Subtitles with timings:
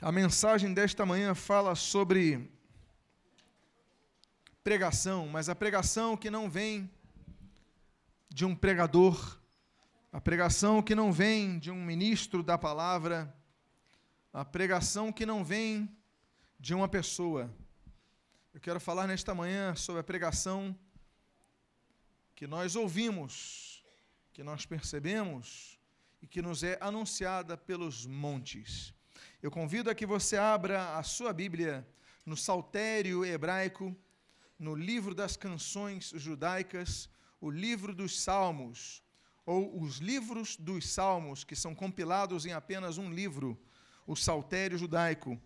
[0.00, 2.48] A mensagem desta manhã fala sobre
[4.62, 6.88] pregação, mas a pregação que não vem
[8.28, 9.40] de um pregador,
[10.12, 13.34] a pregação que não vem de um ministro da palavra,
[14.32, 15.92] a pregação que não vem
[16.60, 17.52] de uma pessoa.
[18.54, 20.78] Eu quero falar nesta manhã sobre a pregação
[22.36, 23.84] que nós ouvimos,
[24.32, 25.76] que nós percebemos
[26.22, 28.96] e que nos é anunciada pelos montes.
[29.42, 31.86] Eu convido a que você abra a sua Bíblia
[32.24, 33.96] no Saltério Hebraico,
[34.58, 37.08] no livro das canções judaicas,
[37.40, 39.02] o livro dos Salmos,
[39.46, 43.58] ou os livros dos Salmos, que são compilados em apenas um livro,
[44.06, 45.40] o Saltério Judaico,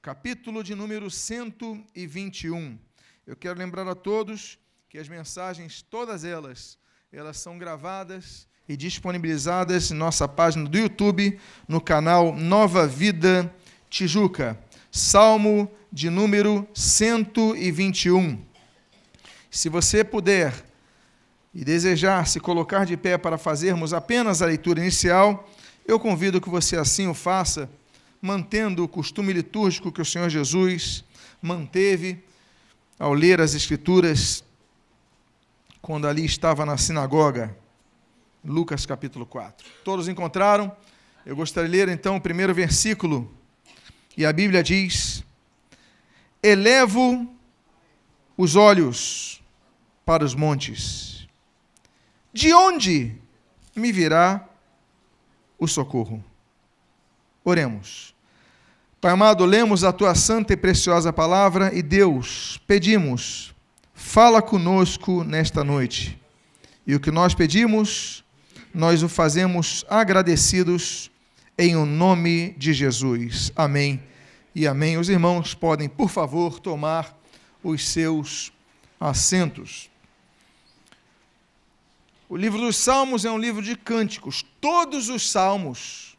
[0.00, 2.78] capítulo de número 121.
[3.26, 6.78] Eu quero lembrar a todos que as mensagens, todas elas,
[7.10, 13.52] elas são gravadas e disponibilizadas em nossa página do YouTube, no canal Nova Vida
[13.90, 14.58] Tijuca.
[14.90, 18.40] Salmo de número 121.
[19.50, 20.54] Se você puder
[21.54, 25.48] e desejar se colocar de pé para fazermos apenas a leitura inicial,
[25.86, 27.68] eu convido que você assim o faça,
[28.20, 31.04] mantendo o costume litúrgico que o Senhor Jesus
[31.40, 32.22] manteve
[32.98, 34.44] ao ler as Escrituras
[35.80, 37.61] quando ali estava na sinagoga.
[38.44, 39.66] Lucas capítulo 4.
[39.84, 40.74] Todos encontraram?
[41.24, 43.32] Eu gostaria de ler então o primeiro versículo.
[44.16, 45.24] E a Bíblia diz:
[46.42, 47.28] Elevo
[48.36, 49.40] os olhos
[50.04, 51.28] para os montes.
[52.32, 53.14] De onde
[53.76, 54.48] me virá
[55.58, 56.24] o socorro?
[57.44, 58.12] Oremos.
[59.00, 63.52] Pai amado, lemos a tua santa e preciosa palavra e Deus, pedimos,
[63.92, 66.20] fala conosco nesta noite.
[66.86, 68.21] E o que nós pedimos,
[68.74, 71.10] nós o fazemos agradecidos
[71.58, 73.52] em o nome de Jesus.
[73.54, 74.02] Amém
[74.54, 74.96] e amém.
[74.96, 77.16] Os irmãos podem, por favor, tomar
[77.62, 78.52] os seus
[78.98, 79.90] assentos.
[82.28, 84.42] O livro dos Salmos é um livro de cânticos.
[84.58, 86.16] Todos os salmos,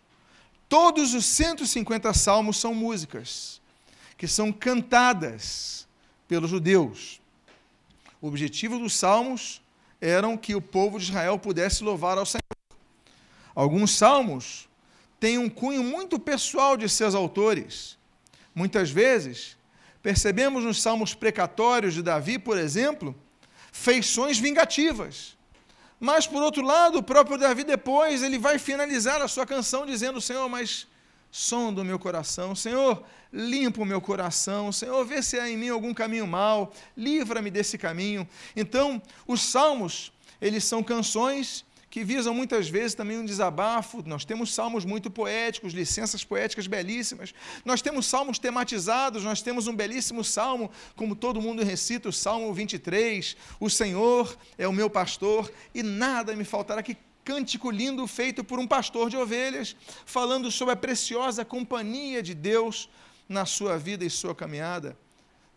[0.69, 3.59] todos os 150 salmos são músicas
[4.15, 5.87] que são cantadas
[6.27, 7.19] pelos judeus.
[8.21, 9.61] O objetivo dos salmos
[9.99, 12.42] eram que o povo de Israel pudesse louvar ao Senhor.
[13.55, 14.67] Alguns salmos
[15.19, 17.97] têm um cunho muito pessoal de seus autores.
[18.53, 19.57] Muitas vezes,
[20.01, 23.15] percebemos nos salmos precatórios de Davi, por exemplo,
[23.71, 25.37] feições vingativas.
[25.99, 30.19] Mas, por outro lado, o próprio Davi depois, ele vai finalizar a sua canção dizendo,
[30.19, 30.85] Senhor, mas
[31.31, 35.69] som do meu coração, Senhor, limpa o meu coração, Senhor, vê se há em mim
[35.69, 38.27] algum caminho mau, livra-me desse caminho.
[38.55, 44.01] Então, os salmos, eles são canções que visam muitas vezes também um desabafo.
[44.03, 47.35] Nós temos salmos muito poéticos, licenças poéticas belíssimas.
[47.63, 52.51] Nós temos salmos tematizados, nós temos um belíssimo salmo, como todo mundo recita, o Salmo
[52.51, 53.37] 23.
[53.59, 56.81] O Senhor é o meu pastor e nada me faltará.
[56.81, 62.33] Que cântico lindo feito por um pastor de ovelhas, falando sobre a preciosa companhia de
[62.33, 62.89] Deus
[63.29, 64.97] na sua vida e sua caminhada.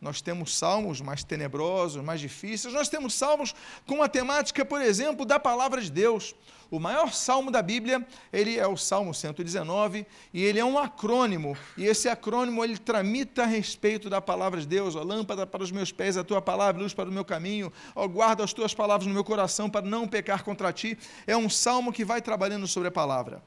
[0.01, 2.75] Nós temos salmos mais tenebrosos, mais difíceis.
[2.75, 3.55] Nós temos salmos
[3.87, 6.35] com a temática, por exemplo, da palavra de Deus.
[6.71, 11.57] O maior salmo da Bíblia, ele é o Salmo 119, e ele é um acrônimo,
[11.77, 15.71] e esse acrônimo ele tramita a respeito da palavra de Deus, a lâmpada para os
[15.71, 19.07] meus pés, a tua palavra, luz para o meu caminho, ó, guarda as tuas palavras
[19.07, 20.99] no meu coração para não pecar contra ti.
[21.25, 23.41] É um salmo que vai trabalhando sobre a palavra.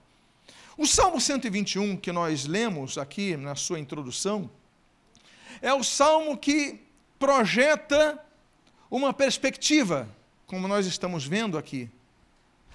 [0.78, 4.50] O Salmo 121 que nós lemos aqui na sua introdução,
[5.62, 6.80] é o salmo que
[7.18, 8.24] projeta
[8.90, 10.08] uma perspectiva,
[10.48, 11.90] como nós estamos vendo aqui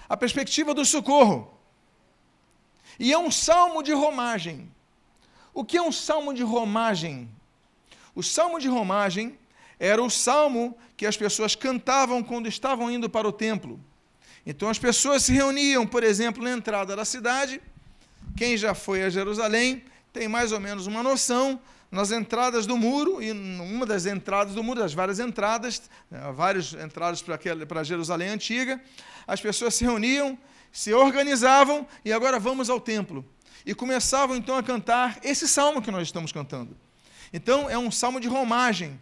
[0.07, 1.51] a perspectiva do socorro.
[2.99, 4.71] E é um salmo de romagem.
[5.53, 7.29] O que é um salmo de romagem?
[8.13, 9.37] O salmo de romagem
[9.79, 13.79] era o salmo que as pessoas cantavam quando estavam indo para o templo.
[14.45, 17.61] Então as pessoas se reuniam, por exemplo, na entrada da cidade.
[18.37, 21.59] Quem já foi a Jerusalém tem mais ou menos uma noção
[21.91, 26.73] nas entradas do muro, e numa das entradas do muro, das várias entradas, né, várias
[26.73, 28.81] entradas para, para Jerusalém antiga,
[29.27, 30.37] as pessoas se reuniam,
[30.71, 33.25] se organizavam e agora vamos ao templo.
[33.65, 36.75] E começavam então a cantar esse salmo que nós estamos cantando.
[37.33, 38.99] Então é um salmo de romagem.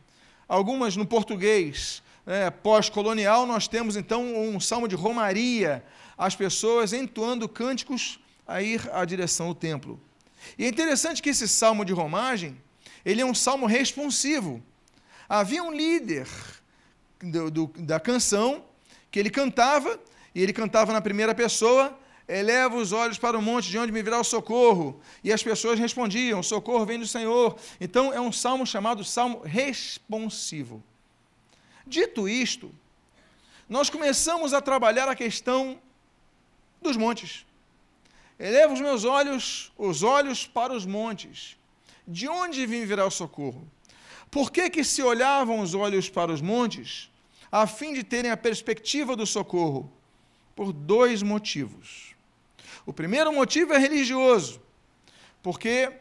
[0.47, 5.83] Algumas no português é, pós-colonial, nós temos então um salmo de romaria,
[6.17, 9.99] as pessoas entoando cânticos a ir à direção do templo.
[10.57, 12.57] E é interessante que esse salmo de romagem,
[13.05, 14.63] ele é um salmo responsivo.
[15.27, 16.27] Havia um líder
[17.21, 18.63] do, do, da canção
[19.11, 19.99] que ele cantava,
[20.33, 21.97] e ele cantava na primeira pessoa,
[22.27, 24.99] eleva os olhos para o monte, de onde me virá o socorro.
[25.23, 27.57] E as pessoas respondiam: socorro vem do Senhor.
[27.79, 30.83] Então é um salmo chamado salmo responsivo.
[31.85, 32.73] Dito isto,
[33.67, 35.79] nós começamos a trabalhar a questão
[36.81, 37.45] dos montes.
[38.39, 41.57] Elevo os meus olhos, os olhos para os montes.
[42.07, 43.67] De onde vim virá o socorro?
[44.29, 47.09] Por que, que se olhavam os olhos para os montes?
[47.51, 49.91] A fim de terem a perspectiva do socorro.
[50.55, 52.15] Por dois motivos.
[52.85, 54.61] O primeiro motivo é religioso,
[55.41, 55.91] porque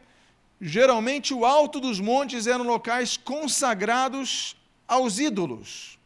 [0.59, 4.55] geralmente o alto dos montes eram locais consagrados
[4.87, 5.97] aos ídolos.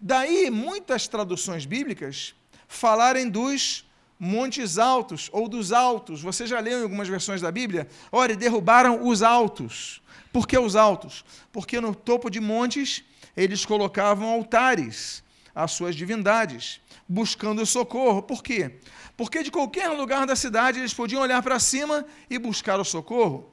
[0.00, 2.34] Daí muitas traduções bíblicas
[2.66, 3.84] falarem dos
[4.24, 6.22] montes altos ou dos altos.
[6.22, 7.88] Você já leu em algumas versões da Bíblia?
[8.12, 10.00] Olha, derrubaram os altos.
[10.32, 11.24] Por que os altos?
[11.50, 13.02] Porque no topo de montes
[13.36, 18.22] eles colocavam altares às suas divindades, buscando socorro.
[18.22, 18.76] Por quê?
[19.16, 23.52] Porque de qualquer lugar da cidade eles podiam olhar para cima e buscar o socorro.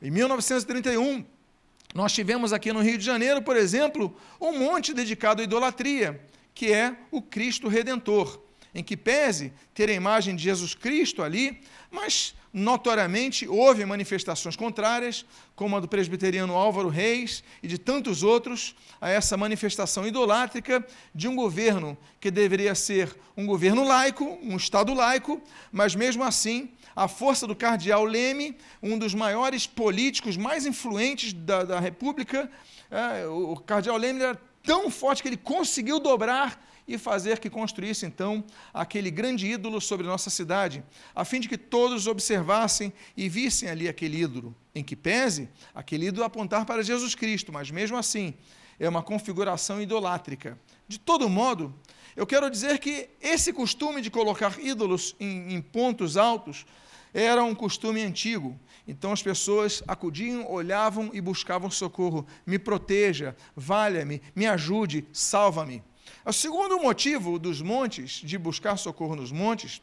[0.00, 1.22] Em 1931,
[1.94, 6.18] nós tivemos aqui no Rio de Janeiro, por exemplo, um monte dedicado à idolatria,
[6.54, 8.47] que é o Cristo Redentor
[8.78, 11.60] em que pese ter a imagem de Jesus Cristo ali,
[11.90, 15.26] mas notoriamente houve manifestações contrárias,
[15.56, 21.26] como a do presbiteriano Álvaro Reis e de tantos outros, a essa manifestação idolátrica de
[21.26, 25.42] um governo que deveria ser um governo laico, um Estado laico,
[25.72, 31.64] mas mesmo assim, a força do cardeal Leme, um dos maiores políticos mais influentes da,
[31.64, 32.48] da República,
[32.90, 38.06] é, o cardeal Leme era tão forte que ele conseguiu dobrar e fazer que construísse
[38.06, 38.42] então
[38.72, 40.82] aquele grande ídolo sobre nossa cidade,
[41.14, 46.06] a fim de que todos observassem e vissem ali aquele ídolo, em que pese aquele
[46.06, 48.34] ídolo apontar para Jesus Cristo, mas mesmo assim
[48.80, 50.58] é uma configuração idolátrica.
[50.86, 51.74] De todo modo,
[52.16, 56.64] eu quero dizer que esse costume de colocar ídolos em, em pontos altos
[57.12, 58.58] era um costume antigo.
[58.86, 62.26] Então as pessoas acudiam, olhavam e buscavam socorro.
[62.46, 65.82] Me proteja, valha-me, me ajude, salva-me.
[66.28, 69.80] O segundo motivo dos montes, de buscar socorro nos montes,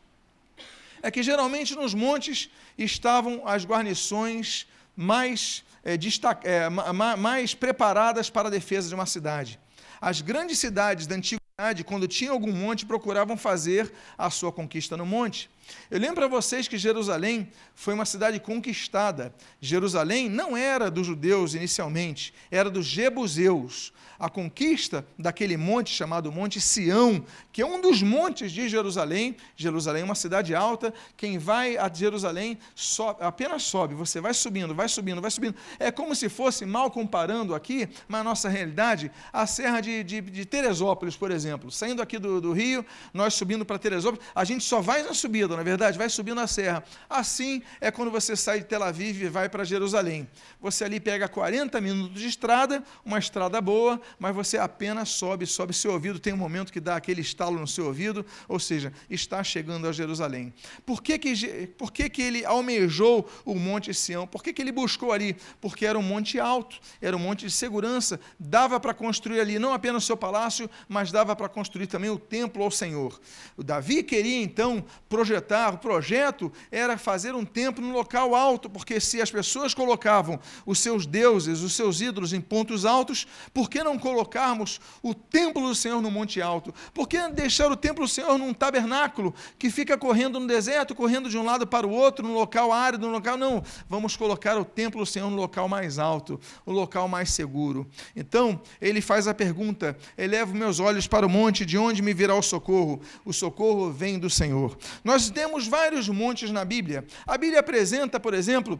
[1.02, 5.98] é que geralmente nos montes estavam as guarnições mais, é,
[6.44, 9.60] é, mais preparadas para a defesa de uma cidade.
[10.00, 15.04] As grandes cidades da antiguidade, quando tinham algum monte, procuravam fazer a sua conquista no
[15.04, 15.50] monte.
[15.96, 19.34] Eu lembro a vocês que Jerusalém foi uma cidade conquistada.
[19.62, 26.60] Jerusalém não era dos judeus inicialmente, era dos jebuseus a conquista daquele monte chamado Monte
[26.62, 29.36] Sião, que é um dos montes de Jerusalém.
[29.56, 30.94] Jerusalém é uma cidade alta.
[31.16, 35.56] Quem vai a Jerusalém sobe, apenas sobe, você vai subindo, vai subindo, vai subindo.
[35.80, 40.22] É como se fosse, mal comparando aqui, mas a nossa realidade, a Serra de, de,
[40.22, 41.72] de Teresópolis, por exemplo.
[41.72, 45.56] Saindo aqui do, do Rio, nós subindo para Teresópolis, a gente só vai na subida,
[45.56, 46.84] na é verdade, vai subindo a serra.
[47.10, 50.28] Assim é quando você sai de Tel Aviv e vai para Jerusalém.
[50.62, 55.74] Você ali pega 40 minutos de estrada, uma estrada boa, mas você apenas sobe, sobe
[55.74, 59.44] seu ouvido, tem um momento que dá aquele estalo no seu ouvido, ou seja, está
[59.44, 60.54] chegando a Jerusalém.
[60.86, 64.26] Por que, que, por que, que ele almejou o Monte Sião?
[64.26, 65.36] Por que, que ele buscou ali?
[65.60, 69.74] Porque era um monte alto, era um monte de segurança, dava para construir ali não
[69.74, 73.20] apenas o seu palácio, mas dava para construir também o templo ao Senhor.
[73.58, 79.00] O Davi queria então projetar, o projeto era fazer um templo no local alto, porque
[79.00, 83.84] se as pessoas colocavam os seus deuses, os seus ídolos em pontos altos, por que
[83.84, 86.74] não colocarmos o templo do Senhor no Monte Alto?
[86.94, 91.30] Por que deixar o templo do Senhor num tabernáculo que fica correndo no deserto, correndo
[91.30, 93.38] de um lado para o outro, num local árido, num local.
[93.38, 97.88] Não, vamos colocar o templo do Senhor no local mais alto, o local mais seguro.
[98.16, 102.36] Então, ele faz a pergunta: elevo meus olhos para o monte, de onde me virá
[102.36, 103.01] o socorro?
[103.24, 104.78] O socorro vem do Senhor.
[105.04, 107.06] Nós temos vários montes na Bíblia.
[107.26, 108.80] A Bíblia apresenta, por exemplo,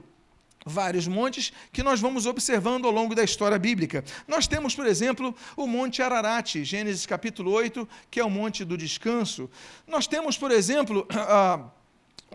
[0.66, 4.04] vários montes que nós vamos observando ao longo da história bíblica.
[4.28, 8.76] Nós temos, por exemplo, o Monte Ararat, Gênesis capítulo 8, que é o Monte do
[8.76, 9.50] Descanso.
[9.88, 11.70] Nós temos, por exemplo, a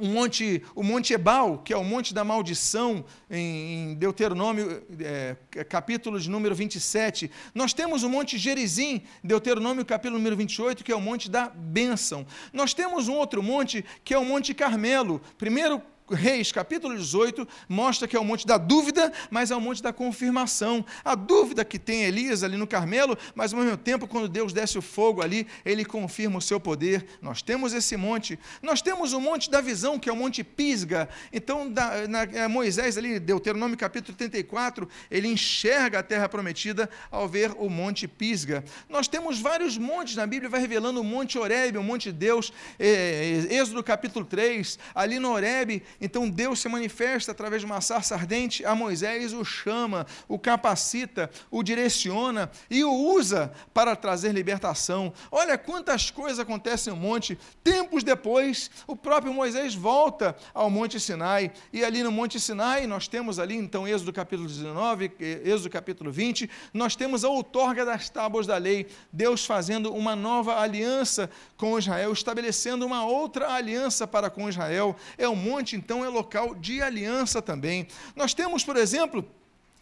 [0.01, 6.19] o monte, o monte Ebal, que é o monte da maldição, em, Deuteronômio, é, capítulo
[6.19, 7.31] de número 27.
[7.55, 12.27] Nós temos o monte Gerizim, Deuteronômio, capítulo número 28, que é o monte da bênção.
[12.53, 15.21] Nós temos um outro monte, que é o monte Carmelo.
[15.37, 19.83] Primeiro Reis, capítulo 18, mostra que é o monte da dúvida, mas é o monte
[19.83, 20.85] da confirmação.
[21.05, 24.79] A dúvida que tem Elias ali no Carmelo, mas ao mesmo tempo, quando Deus desce
[24.79, 27.07] o fogo ali, ele confirma o seu poder.
[27.23, 28.39] Nós temos esse monte.
[28.63, 31.09] Nós temos o monte da visão, que é o monte Pisga.
[31.33, 37.29] Então, da, na, é, Moisés, ali, Deuteronômio capítulo 34, ele enxerga a terra prometida ao
[37.29, 38.65] ver o monte Pisga.
[38.89, 42.53] Nós temos vários montes na Bíblia, vai revelando o monte Horebe, o monte de Deus,
[42.79, 48.15] é, Êxodo capítulo 3, ali no Horebe, então Deus se manifesta através de uma sarça
[48.15, 55.13] ardente a Moisés, o chama, o capacita, o direciona e o usa para trazer libertação.
[55.31, 57.39] Olha quantas coisas acontecem no monte.
[57.63, 63.09] Tempos depois, o próprio Moisés volta ao Monte Sinai, e ali no Monte Sinai nós
[63.09, 65.13] temos ali, então, Êxodo capítulo 19,
[65.45, 70.61] Êxodo capítulo 20, nós temos a outorga das tábuas da lei, Deus fazendo uma nova
[70.61, 74.97] aliança com Israel, estabelecendo uma outra aliança para com Israel.
[75.19, 77.89] É o monte, então, então é local de aliança também.
[78.15, 79.29] Nós temos, por exemplo,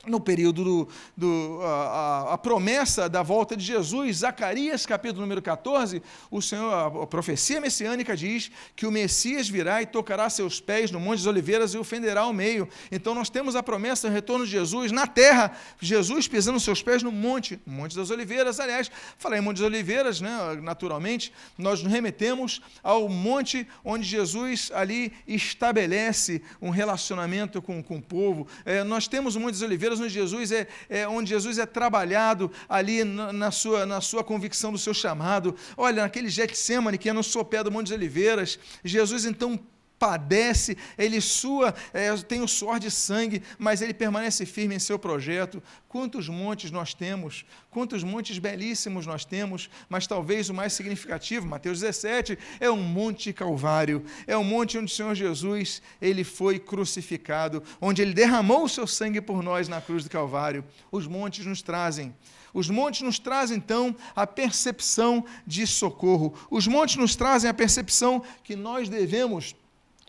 [0.07, 6.03] no período do, do a, a, promessa da volta de Jesus, Zacarias, capítulo número 14,
[6.31, 11.01] o Senhor, a, profecia messiânica diz que o Messias virá e tocará seus pés no
[11.01, 12.69] Monte das Oliveiras e o fenderá ao meio.
[12.93, 17.03] Então nós temos a promessa do retorno de Jesus na terra, Jesus pisando seus pés
[17.03, 18.61] no monte, Monte das Oliveiras.
[18.61, 20.31] Aliás, falei em Monte das Oliveiras, né,
[20.63, 28.03] naturalmente, nós nos remetemos ao monte onde Jesus ali estabelece um relacionamento com, com o
[28.03, 28.47] povo.
[28.65, 32.51] É, nós temos o Monte das Oliveiras onde Jesus é, é, onde Jesus é trabalhado
[32.69, 35.55] ali na, na, sua, na sua convicção do seu chamado.
[35.77, 39.59] Olha, naquele Getsemane, que é no sopé do Monte de Oliveiras, Jesus então
[39.99, 44.99] padece, ele sua, é, tem o suor de sangue, mas ele permanece firme em seu
[44.99, 45.63] projeto.
[45.89, 51.81] Quantos montes nós temos, quantos montes belíssimos nós temos, mas talvez o mais significativo, Mateus
[51.81, 56.59] 17, é um monte Calvário, é o um monte onde o Senhor Jesus, ele foi
[56.59, 60.65] crucificado, onde ele derramou o seu sangue por nós na cruz do Calvário.
[60.93, 62.15] Os montes nos trazem
[62.53, 66.35] os montes nos trazem então a percepção de socorro.
[66.51, 69.55] Os montes nos trazem a percepção que nós devemos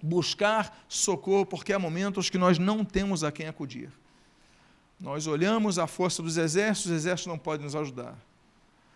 [0.01, 3.91] buscar socorro, porque há momentos que nós não temos a quem acudir.
[5.00, 8.18] Nós olhamos a força dos exércitos, os exércitos não podem nos ajudar.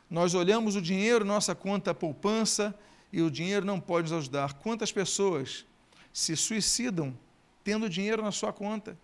[0.09, 2.75] Nós olhamos o dinheiro, nossa conta poupança,
[3.11, 4.53] e o dinheiro não pode nos ajudar.
[4.53, 5.65] Quantas pessoas
[6.11, 7.17] se suicidam
[7.63, 8.97] tendo dinheiro na sua conta?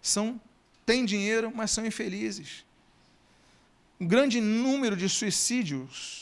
[0.00, 0.40] São
[0.84, 2.64] têm dinheiro, mas são infelizes.
[4.00, 6.21] Um grande número de suicídios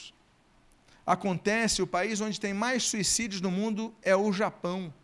[1.11, 4.95] acontece, o país onde tem mais suicídios no mundo é o Japão.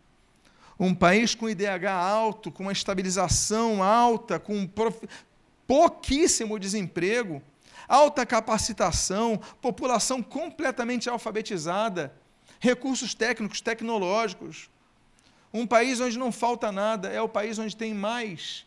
[0.79, 5.05] Um país com IDH alto, com uma estabilização alta, com prof...
[5.65, 7.41] pouquíssimo desemprego,
[7.87, 12.13] alta capacitação, população completamente alfabetizada,
[12.59, 14.69] recursos técnicos, tecnológicos.
[15.53, 18.65] Um país onde não falta nada, é o país onde tem mais,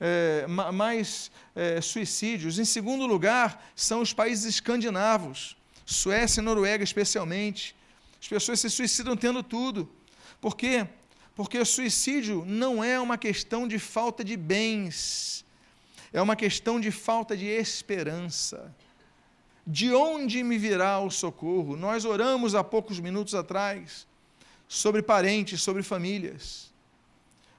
[0.00, 2.58] é, mais é, suicídios.
[2.58, 5.59] Em segundo lugar, são os países escandinavos
[5.90, 7.74] Suécia e Noruega especialmente.
[8.20, 9.90] As pessoas se suicidam tendo tudo.
[10.40, 10.86] Por quê?
[11.34, 15.44] Porque o suicídio não é uma questão de falta de bens,
[16.12, 18.74] é uma questão de falta de esperança.
[19.66, 21.76] De onde me virá o socorro?
[21.76, 24.06] Nós oramos há poucos minutos atrás
[24.68, 26.70] sobre parentes, sobre famílias.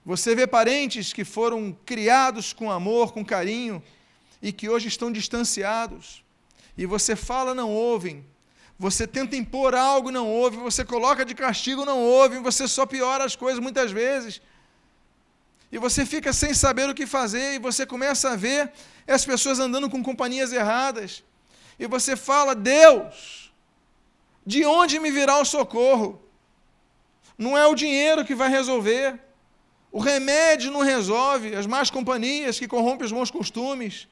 [0.05, 3.83] Você vê parentes que foram criados com amor, com carinho,
[4.41, 6.23] e que hoje estão distanciados
[6.77, 8.25] e você fala, não ouvem.
[8.79, 10.57] Você tenta impor algo, não ouve.
[10.57, 12.39] Você coloca de castigo, não ouve.
[12.39, 14.41] Você só piora as coisas muitas vezes.
[15.71, 17.53] E você fica sem saber o que fazer.
[17.53, 18.71] E você começa a ver
[19.07, 21.23] as pessoas andando com companhias erradas.
[21.77, 23.53] E você fala, Deus,
[24.45, 26.19] de onde me virá o socorro?
[27.37, 29.19] Não é o dinheiro que vai resolver.
[29.91, 31.55] O remédio não resolve.
[31.55, 34.07] As más companhias que corrompem os bons costumes.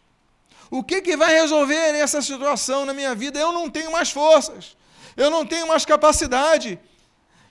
[0.71, 3.39] O que, que vai resolver essa situação na minha vida?
[3.39, 4.77] Eu não tenho mais forças,
[5.17, 6.79] eu não tenho mais capacidade.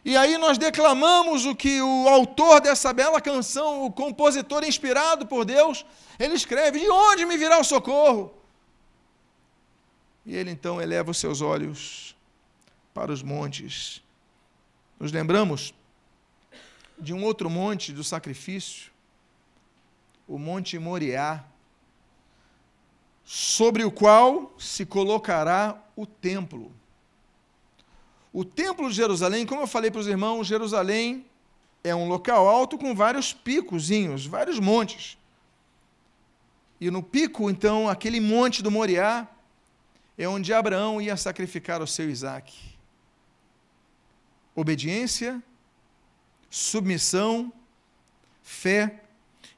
[0.05, 5.45] E aí nós declamamos o que o autor dessa bela canção, o compositor inspirado por
[5.45, 5.85] Deus,
[6.19, 8.33] ele escreve: De onde me virá o socorro?
[10.25, 12.17] E ele então eleva os seus olhos
[12.95, 14.03] para os montes.
[15.01, 15.75] Nos lembramos
[16.99, 18.91] de um outro monte do sacrifício,
[20.27, 21.45] o Monte Moriá
[23.31, 26.73] sobre o qual se colocará o templo.
[28.33, 31.27] O templo de Jerusalém, como eu falei para os irmãos, Jerusalém
[31.85, 35.19] é um local alto com vários picozinhos, vários montes.
[36.81, 39.29] E no pico, então, aquele monte do Moriá,
[40.17, 42.55] é onde Abraão ia sacrificar o seu Isaac.
[44.55, 45.43] Obediência,
[46.49, 47.53] submissão
[48.43, 49.03] fé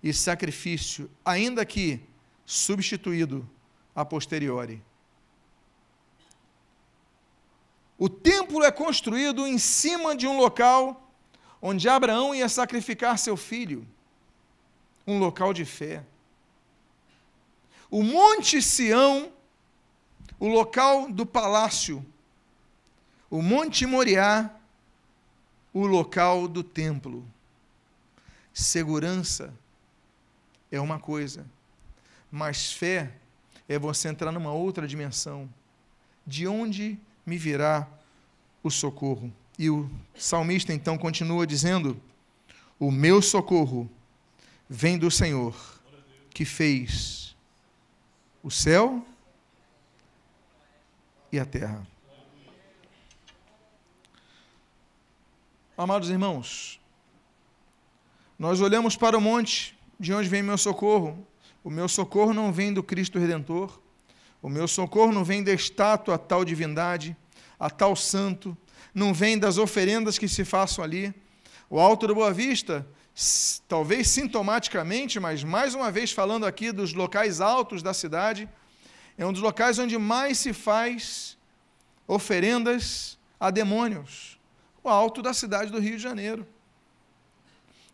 [0.02, 2.00] e sacrifício, ainda que
[2.44, 3.48] substituído
[3.94, 4.82] a posteriori.
[7.98, 11.12] O templo é construído em cima de um local
[11.60, 13.86] onde Abraão ia sacrificar seu filho,
[15.06, 16.02] um local de fé.
[17.90, 19.30] O Monte Sião,
[20.38, 22.04] o local do palácio,
[23.28, 24.50] o Monte Moriá,
[25.74, 27.26] o local do templo.
[28.54, 29.54] Segurança
[30.72, 31.46] é uma coisa,
[32.30, 33.19] mas fé
[33.70, 35.48] é você entrar numa outra dimensão.
[36.26, 37.86] De onde me virá
[38.64, 39.32] o socorro?
[39.56, 41.96] E o salmista então continua dizendo:
[42.80, 43.88] O meu socorro
[44.68, 45.54] vem do Senhor,
[46.30, 47.36] que fez
[48.42, 49.06] o céu
[51.30, 51.86] e a terra.
[55.78, 56.80] Amados irmãos,
[58.36, 61.24] nós olhamos para o monte, de onde vem meu socorro?
[61.62, 63.80] O meu socorro não vem do Cristo Redentor,
[64.42, 67.14] o meu socorro não vem da estátua a tal divindade,
[67.58, 68.56] a tal santo,
[68.94, 71.14] não vem das oferendas que se façam ali.
[71.68, 72.86] O Alto da Boa Vista,
[73.68, 78.48] talvez sintomaticamente, mas mais uma vez falando aqui dos locais altos da cidade,
[79.18, 81.36] é um dos locais onde mais se faz
[82.08, 84.38] oferendas a demônios.
[84.82, 86.46] O alto da cidade do Rio de Janeiro.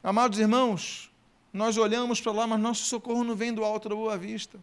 [0.02, 1.10] Amados irmãos,
[1.56, 4.58] nós olhamos para lá, mas nosso socorro não vem do alto da Boa Vista.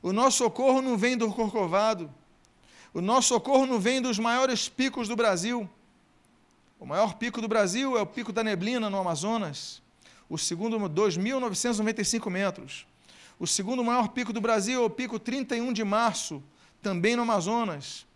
[0.00, 2.08] O nosso socorro não vem do Corcovado.
[2.94, 5.68] O nosso socorro não vem dos maiores picos do Brasil.
[6.78, 9.82] O maior pico do Brasil é o Pico da Neblina, no Amazonas.
[10.28, 12.86] O segundo, 2.995 metros.
[13.38, 16.42] O segundo maior pico do Brasil é o Pico 31 de Março,
[16.80, 18.06] também no Amazonas.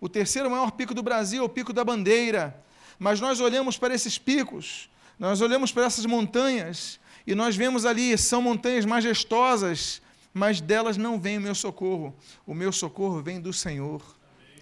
[0.00, 2.62] O terceiro maior pico do Brasil é o Pico da Bandeira.
[2.98, 8.16] Mas nós olhamos para esses picos, nós olhamos para essas montanhas, e nós vemos ali,
[8.18, 10.02] são montanhas majestosas,
[10.32, 12.14] mas delas não vem o meu socorro.
[12.46, 14.02] O meu socorro vem do Senhor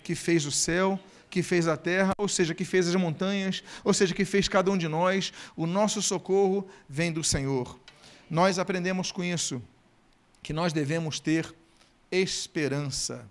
[0.03, 0.99] que fez o céu,
[1.31, 4.71] que fez a terra, ou seja, que fez as montanhas, ou seja, que fez cada
[4.71, 5.33] um de nós.
[5.57, 7.79] O nosso socorro vem do Senhor.
[8.29, 9.63] Nós aprendemos com isso
[10.43, 11.55] que nós devemos ter
[12.11, 13.27] esperança.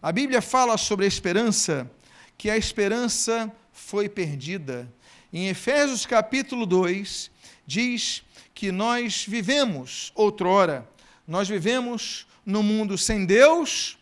[0.00, 1.90] A Bíblia fala sobre a esperança,
[2.36, 4.88] que a esperança foi perdida.
[5.34, 7.30] Em Efésios capítulo 2,
[7.66, 8.22] diz
[8.54, 10.88] que nós vivemos outrora,
[11.26, 13.98] nós vivemos no mundo sem Deus,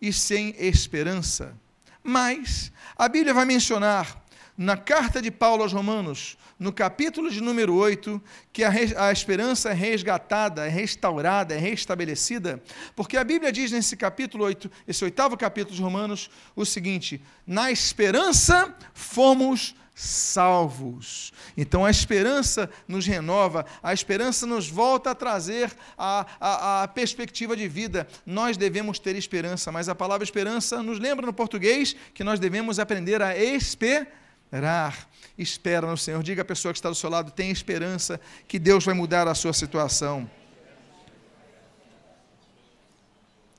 [0.00, 1.54] e sem esperança.
[2.02, 4.24] Mas a Bíblia vai mencionar
[4.56, 9.70] na carta de Paulo aos Romanos, no capítulo de número 8, que a, a, esperança
[9.70, 12.62] é resgatada, é restaurada, é restabelecida,
[12.94, 17.70] porque a Bíblia diz nesse capítulo 8, esse oitavo capítulo de Romanos, o seguinte: na
[17.70, 21.32] esperança fomos salvos.
[21.56, 27.54] Então a esperança nos renova, a esperança nos volta a trazer a, a, a, perspectiva
[27.54, 28.08] de vida.
[28.24, 32.78] Nós devemos ter esperança, mas a palavra esperança nos lembra no português que nós devemos
[32.78, 35.06] aprender a esperar.
[35.36, 36.22] Espera no Senhor.
[36.22, 39.34] Diga à pessoa que está do seu lado: tem esperança que Deus vai mudar a
[39.34, 40.30] sua situação.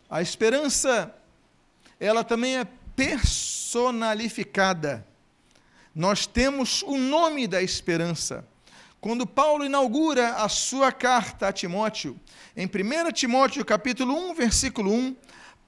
[0.10, 1.14] A esperança,
[2.00, 5.11] ela também é personalificada
[5.94, 8.48] nós temos o nome da esperança.
[9.00, 12.20] Quando Paulo inaugura a sua carta a Timóteo,
[12.56, 15.16] em 1 Timóteo capítulo 1, versículo 1,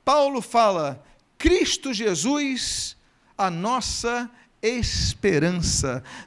[0.05, 1.03] Paulo fala:
[1.37, 2.95] Cristo Jesus,
[3.37, 4.42] a nossa esperança.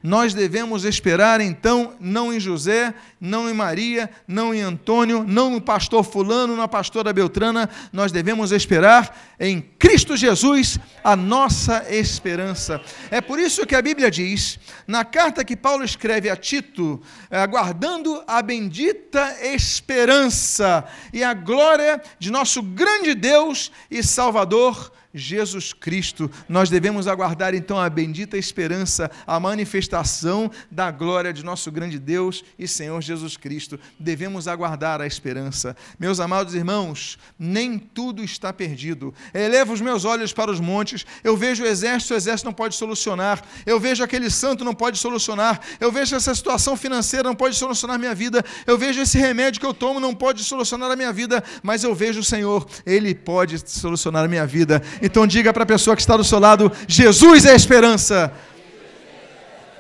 [0.03, 5.61] Nós devemos esperar então não em José, não em Maria, não em Antônio, não no
[5.61, 12.81] pastor fulano, na pastora Beltrana, nós devemos esperar em Cristo Jesus, a nossa esperança.
[13.11, 18.22] É por isso que a Bíblia diz, na carta que Paulo escreve a Tito, aguardando
[18.27, 26.31] a bendita esperança e a glória de nosso grande Deus e Salvador Jesus Cristo.
[26.48, 32.44] Nós devemos aguardar então a bendita esperança, a manifestação da glória de nosso grande Deus
[32.59, 33.81] e Senhor Jesus Cristo.
[33.98, 35.76] Devemos aguardar a esperança.
[35.98, 39.14] Meus amados irmãos, nem tudo está perdido.
[39.33, 42.74] Elevo os meus olhos para os montes, eu vejo o exército, o exército não pode
[42.74, 43.42] solucionar.
[43.64, 45.61] Eu vejo aquele santo, não pode solucionar.
[45.81, 48.44] Eu vejo essa situação financeira, não pode solucionar minha vida.
[48.66, 51.42] Eu vejo esse remédio que eu tomo, não pode solucionar a minha vida.
[51.62, 54.83] Mas eu vejo o Senhor, Ele pode solucionar a minha vida.
[55.07, 58.33] Então diga para a pessoa que está do seu lado: Jesus é a esperança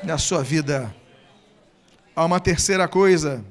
[0.04, 0.94] na sua vida.
[2.14, 3.44] Há uma terceira coisa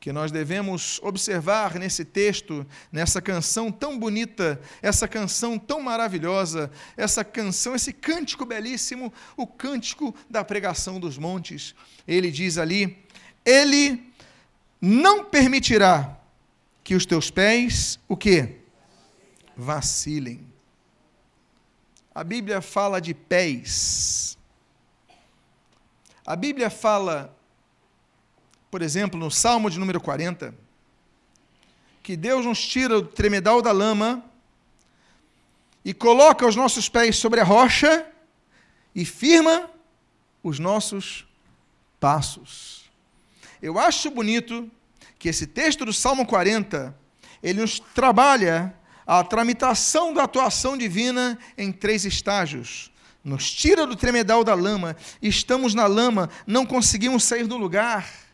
[0.00, 7.22] que nós devemos observar nesse texto, nessa canção tão bonita, essa canção tão maravilhosa, essa
[7.22, 11.76] canção, esse cântico belíssimo, o cântico da pregação dos montes.
[12.08, 12.98] Ele diz ali:
[13.44, 14.02] Ele
[14.80, 16.18] não permitirá
[16.82, 18.56] que os teus pés, o quê?
[19.56, 20.47] Vacilem.
[22.18, 24.36] A Bíblia fala de pés.
[26.26, 27.32] A Bíblia fala,
[28.72, 30.52] por exemplo, no Salmo de número 40,
[32.02, 34.24] que Deus nos tira do tremedal da lama
[35.84, 38.04] e coloca os nossos pés sobre a rocha
[38.92, 39.70] e firma
[40.42, 41.24] os nossos
[42.00, 42.90] passos.
[43.62, 44.68] Eu acho bonito
[45.20, 46.98] que esse texto do Salmo 40,
[47.40, 48.74] ele nos trabalha
[49.08, 52.92] a tramitação da atuação divina em três estágios.
[53.24, 58.27] Nos tira do tremedal da lama, estamos na lama, não conseguimos sair do lugar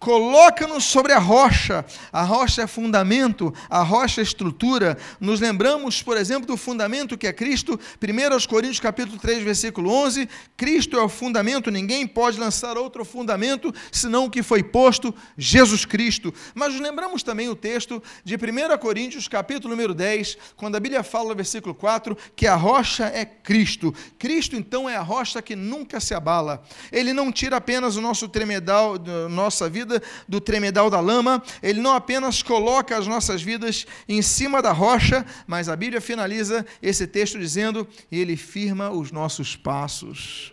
[0.00, 1.84] coloca-nos sobre a rocha.
[2.10, 4.96] A rocha é fundamento, a rocha é estrutura.
[5.20, 7.78] Nos lembramos, por exemplo, do fundamento que é Cristo.
[8.02, 13.72] 1 Coríntios capítulo 3, versículo 11, Cristo é o fundamento, ninguém pode lançar outro fundamento
[13.92, 16.32] senão o que foi posto, Jesus Cristo.
[16.54, 21.02] Mas nos lembramos também o texto de 1 Coríntios capítulo número 10, quando a Bíblia
[21.02, 23.94] fala no versículo 4 que a rocha é Cristo.
[24.18, 26.62] Cristo então é a rocha que nunca se abala.
[26.90, 28.96] Ele não tira apenas o nosso tremedal,
[29.28, 34.22] nossa vida vida do tremedal da lama, ele não apenas coloca as nossas vidas em
[34.22, 40.52] cima da rocha, mas a Bíblia finaliza esse texto dizendo: ele firma os nossos passos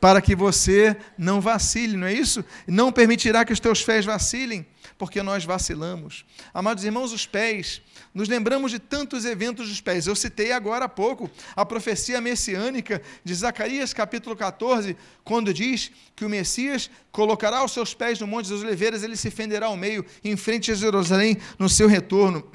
[0.00, 2.44] para que você não vacile, não é isso?
[2.66, 4.66] Não permitirá que os teus pés vacilem,
[4.98, 6.26] porque nós vacilamos.
[6.52, 7.80] Amados irmãos, os pés,
[8.14, 10.06] nos lembramos de tantos eventos dos pés.
[10.06, 16.24] Eu citei agora há pouco a profecia messiânica de Zacarias, capítulo 14, quando diz que
[16.24, 20.06] o Messias colocará os seus pés no Monte das Oliveiras, ele se fenderá ao meio,
[20.22, 22.48] em frente a Jerusalém, no seu retorno.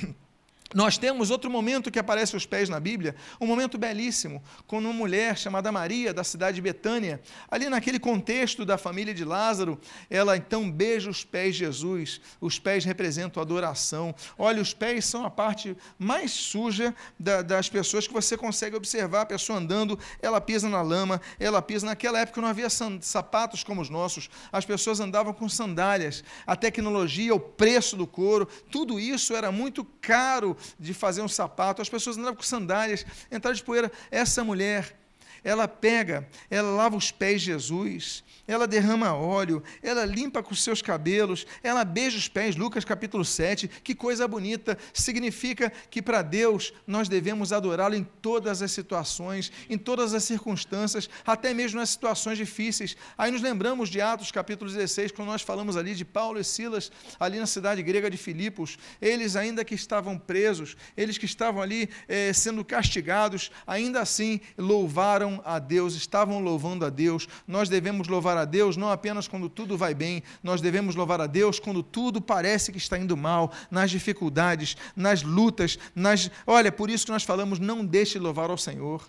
[0.74, 4.94] Nós temos outro momento que aparece aos pés na Bíblia, um momento belíssimo, quando uma
[4.94, 9.80] mulher chamada Maria, da cidade de Betânia, ali naquele contexto da família de Lázaro,
[10.12, 12.22] ela então beija os pés de Jesus.
[12.40, 14.14] Os pés representam adoração.
[14.38, 19.22] Olha, os pés são a parte mais suja da, das pessoas que você consegue observar.
[19.22, 21.88] A pessoa andando, ela pisa na lama, ela pisa.
[21.88, 26.24] Naquela época não havia sapatos como os nossos, as pessoas andavam com sandálias.
[26.46, 31.82] A tecnologia, o preço do couro, tudo isso era muito caro de fazer um sapato,
[31.82, 33.92] as pessoas andavam com sandálias, entraram de poeira.
[34.12, 34.99] Essa mulher,
[35.44, 40.82] ela pega, ela lava os pés de Jesus, ela derrama óleo, ela limpa com seus
[40.82, 46.74] cabelos, ela beija os pés, Lucas capítulo 7, que coisa bonita, significa que para Deus
[46.88, 52.40] nós devemos adorá-lo em todas as situações, em todas as circunstâncias, até mesmo nas situações
[52.40, 52.98] difíceis.
[53.16, 56.92] Aí nos lembramos de Atos capítulo 16, quando nós falamos ali de Paulo e Silas,
[57.20, 61.88] ali na cidade grega de Filipos, eles ainda que estavam presos, eles que estavam ali
[62.08, 68.38] eh, sendo castigados, ainda assim louvaram a Deus, estavam louvando a Deus, nós devemos louvar
[68.38, 72.22] a Deus não apenas quando tudo vai bem, nós devemos louvar a Deus quando tudo
[72.22, 76.32] parece que está indo mal, nas dificuldades, nas lutas, nas.
[76.48, 79.04] Olha, por isso que nós falamos, não deixe de louvar ao Senhor.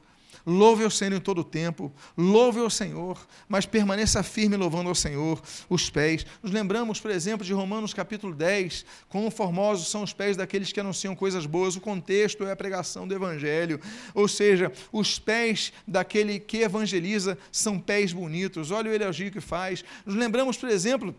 [0.51, 4.97] Louve ao Senhor em todo o tempo, louve ao Senhor, mas permaneça firme louvando ao
[4.97, 6.27] Senhor os pés.
[6.43, 10.81] Nos lembramos, por exemplo, de Romanos capítulo 10, quão formosos são os pés daqueles que
[10.81, 11.77] anunciam coisas boas.
[11.77, 13.81] O contexto é a pregação do Evangelho,
[14.13, 18.73] ou seja, os pés daquele que evangeliza são pés bonitos.
[18.73, 19.85] Olha o elogio que faz.
[20.05, 21.15] Nos lembramos, por exemplo,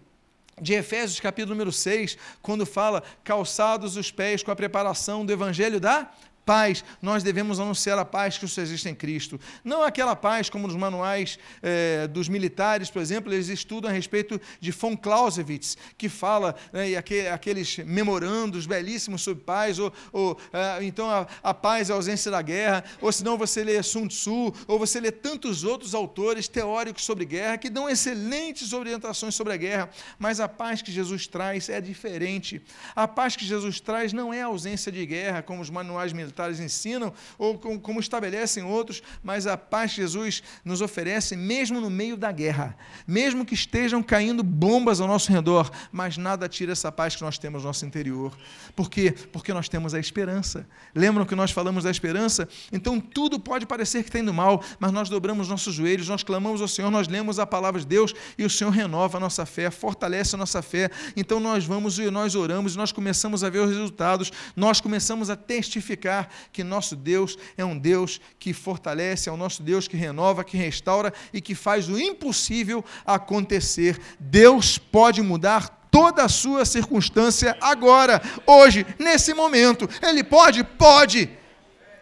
[0.62, 5.80] de Efésios capítulo número 6, quando fala calçados os pés com a preparação do evangelho
[5.80, 6.12] da
[6.52, 9.40] paz, nós devemos anunciar a paz que existe em Cristo.
[9.64, 14.38] Não aquela paz como nos manuais eh, dos militares, por exemplo, eles estudam a respeito
[14.60, 20.80] de von Clausewitz, que fala, né, e aqueles memorandos belíssimos sobre paz, ou, ou eh,
[20.82, 24.54] então a, a, paz é a ausência da guerra, ou senão você lê Sun Tzu,
[24.68, 29.58] ou você lê tantos outros autores teóricos sobre guerra que dão excelentes orientações sobre a
[29.58, 32.62] guerra, mas a paz que Jesus traz é diferente.
[32.94, 36.60] A paz que Jesus traz não é ausência de guerra, como os manuais militares militares
[36.60, 42.18] ensinam, ou como estabelecem outros, mas a paz que Jesus nos oferece, mesmo no meio
[42.18, 42.76] da guerra,
[43.08, 47.38] mesmo que estejam caindo bombas ao nosso redor, mas nada tira essa paz que nós
[47.38, 48.36] temos no nosso interior.
[48.76, 49.14] Por quê?
[49.32, 50.68] Porque nós temos a esperança.
[50.96, 52.48] Lembram que nós falamos da esperança?
[52.72, 56.62] Então tudo pode parecer que está indo mal, mas nós dobramos nossos joelhos, nós clamamos
[56.62, 59.70] ao Senhor, nós lemos a palavra de Deus e o Senhor renova a nossa fé,
[59.70, 60.90] fortalece a nossa fé.
[61.16, 65.30] Então nós vamos e nós oramos e nós começamos a ver os resultados, nós começamos
[65.30, 66.21] a testificar
[66.52, 70.58] que nosso Deus é um Deus que fortalece, é o nosso Deus que renova, que
[70.58, 74.00] restaura e que faz o impossível acontecer.
[74.20, 79.90] Deus pode mudar toda a sua circunstância agora, hoje, nesse momento.
[80.02, 80.64] Ele pode?
[80.64, 81.30] Pode.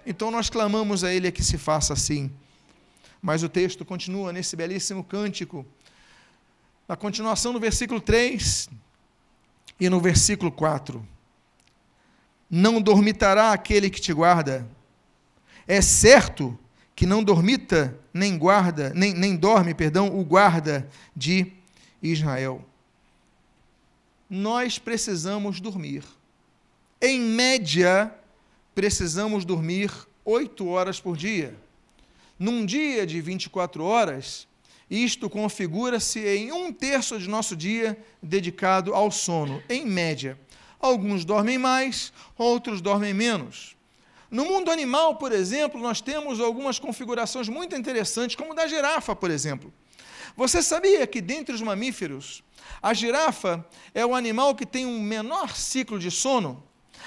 [0.06, 2.32] Então nós clamamos a Ele que se faça assim.
[3.22, 5.66] Mas o texto continua nesse belíssimo cântico.
[6.88, 8.70] Na continuação do versículo 3,
[9.80, 11.06] E no versículo 4:
[12.50, 14.68] Não dormitará aquele que te guarda.
[15.68, 16.58] É certo
[16.96, 21.54] que não dormita nem guarda, nem, nem dorme, perdão, o guarda de
[22.02, 22.66] Israel.
[24.30, 26.04] Nós precisamos dormir.
[27.02, 28.14] Em média,
[28.76, 29.92] precisamos dormir
[30.26, 31.56] oito horas por dia.
[32.38, 34.48] Num dia de 24 horas,
[34.90, 40.38] isto configura-se em um terço de nosso dia dedicado ao sono, em média.
[40.80, 43.76] Alguns dormem mais, outros dormem menos.
[44.32, 49.32] No mundo animal, por exemplo, nós temos algumas configurações muito interessantes, como da girafa, por
[49.32, 49.74] exemplo.
[50.38, 52.44] Você sabia que dentre os mamíferos,
[52.82, 56.64] a girafa é o animal que tem um menor ciclo de sono?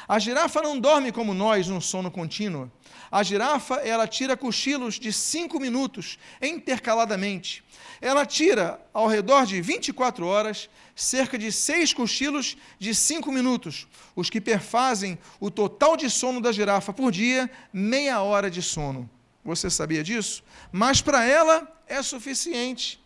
[0.08, 2.70] A girafa não dorme como nós, num sono contínuo.
[3.10, 7.62] A girafa, ela tira cochilos de 5 minutos, intercaladamente.
[8.02, 13.86] Ela tira, ao redor de 24 horas, cerca de 6 cochilos de 5 minutos,
[14.16, 19.08] os que perfazem o total de sono da girafa por dia, meia hora de sono.
[19.44, 20.42] Você sabia disso?
[20.72, 23.00] Mas para ela é suficiente.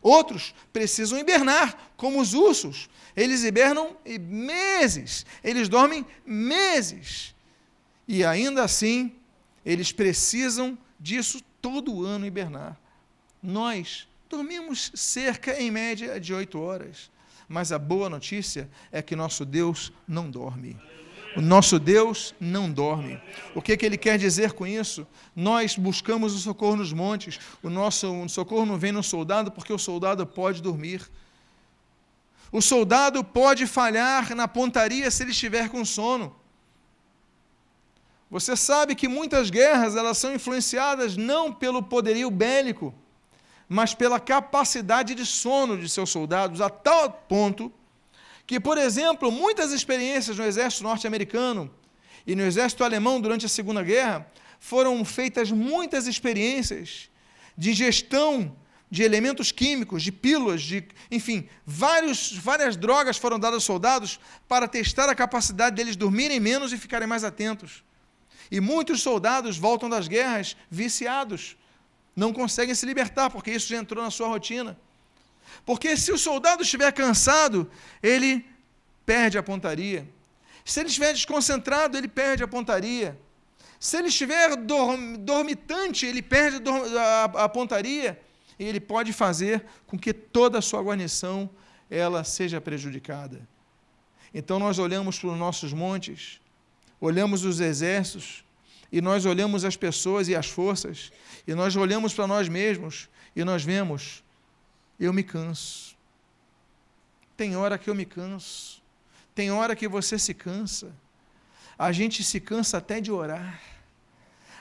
[0.00, 2.88] Outros precisam hibernar, como os ursos.
[3.14, 7.34] Eles hibernam meses, eles dormem meses.
[8.08, 9.14] E ainda assim,
[9.66, 12.80] eles precisam disso todo ano hibernar.
[13.42, 17.10] Nós dormimos cerca, em média, de oito horas.
[17.48, 20.78] Mas a boa notícia é que nosso Deus não dorme.
[21.36, 23.20] O nosso Deus não dorme.
[23.54, 25.06] O que, que ele quer dizer com isso?
[25.34, 27.38] Nós buscamos o socorro nos montes.
[27.62, 31.08] O nosso socorro não vem no soldado porque o soldado pode dormir.
[32.52, 36.34] O soldado pode falhar na pontaria se ele estiver com sono.
[38.30, 42.94] Você sabe que muitas guerras elas são influenciadas não pelo poderio bélico,
[43.72, 47.72] mas pela capacidade de sono de seus soldados, a tal ponto
[48.44, 51.70] que, por exemplo, muitas experiências no exército norte-americano
[52.26, 54.26] e no exército alemão durante a Segunda Guerra
[54.58, 57.08] foram feitas muitas experiências
[57.56, 58.56] de gestão
[58.90, 64.66] de elementos químicos, de pílulas, de, enfim, vários, várias drogas foram dadas aos soldados para
[64.66, 67.84] testar a capacidade deles dormirem menos e ficarem mais atentos.
[68.50, 71.56] E muitos soldados voltam das guerras viciados,
[72.14, 74.76] não conseguem se libertar, porque isso já entrou na sua rotina.
[75.64, 77.70] Porque se o soldado estiver cansado,
[78.02, 78.44] ele
[79.04, 80.08] perde a pontaria.
[80.64, 83.18] Se ele estiver desconcentrado, ele perde a pontaria.
[83.78, 84.56] Se ele estiver
[85.18, 86.62] dormitante, ele perde
[87.34, 88.20] a, pontaria
[88.58, 91.48] e ele pode fazer com que toda a sua guarnição
[91.90, 93.40] ela seja prejudicada.
[94.34, 96.40] Então nós olhamos para os nossos montes,
[97.00, 98.44] olhamos os exércitos,
[98.92, 101.12] e nós olhamos as pessoas e as forças,
[101.46, 104.22] e nós olhamos para nós mesmos e nós vemos
[104.98, 105.96] eu me canso.
[107.36, 108.82] Tem hora que eu me canso.
[109.34, 110.94] Tem hora que você se cansa.
[111.78, 113.58] A gente se cansa até de orar.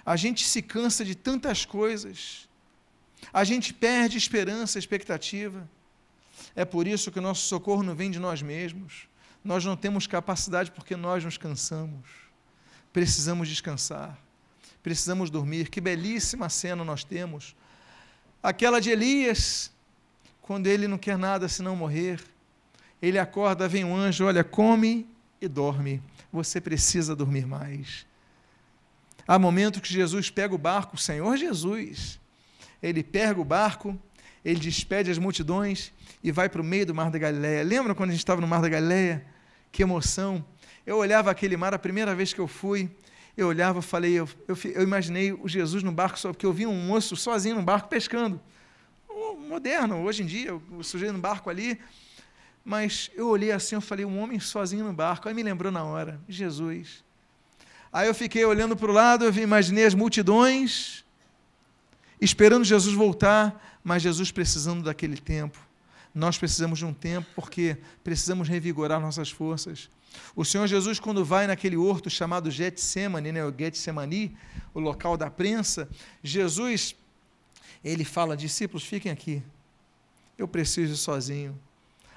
[0.06, 2.48] A gente se cansa de tantas coisas.
[3.34, 5.70] A gente perde esperança, expectativa.
[6.56, 9.10] É por isso que o nosso socorro não vem de nós mesmos.
[9.44, 12.08] Nós não temos capacidade porque nós nos cansamos.
[12.94, 14.18] Precisamos descansar.
[14.84, 15.70] Precisamos dormir.
[15.70, 17.56] Que belíssima cena nós temos.
[18.42, 19.72] Aquela de Elias,
[20.42, 22.20] quando ele não quer nada senão morrer.
[23.02, 25.08] Ele acorda, vem um anjo, olha, come
[25.42, 26.02] e dorme.
[26.32, 28.06] Você precisa dormir mais.
[29.28, 32.20] Há momentos que Jesus pega o barco, o Senhor Jesus,
[32.82, 33.96] ele pega o barco,
[34.44, 35.92] ele despede as multidões
[36.24, 37.64] e vai para o meio do Mar da Galileia.
[37.64, 39.24] Lembra quando a gente estava no Mar da Galileia?
[39.72, 40.44] Que emoção!
[40.84, 42.90] Eu olhava aquele mar a primeira vez que eu fui,
[43.42, 46.66] eu olhava falei, eu, eu, eu, imaginei o Jesus no barco, só porque eu vi
[46.66, 48.42] um moço sozinho no barco pescando
[49.50, 51.80] moderno, hoje em dia, o sujeito no barco ali.
[52.64, 55.28] Mas eu olhei assim, eu falei, um homem sozinho no barco.
[55.28, 57.04] Aí me lembrou na hora, Jesus.
[57.92, 61.04] Aí eu fiquei olhando para o lado, eu imaginei as multidões,
[62.22, 65.58] esperando Jesus voltar, mas Jesus precisando daquele tempo.
[66.14, 69.90] Nós precisamos de um tempo porque precisamos revigorar nossas forças.
[70.36, 74.36] O Senhor Jesus, quando vai naquele horto chamado Getsemane, né, o Getsemani,
[74.74, 75.88] o local da prensa,
[76.24, 76.96] Jesus
[77.84, 79.42] ele fala: discípulos, fiquem aqui.
[80.38, 81.60] Eu preciso ir sozinho.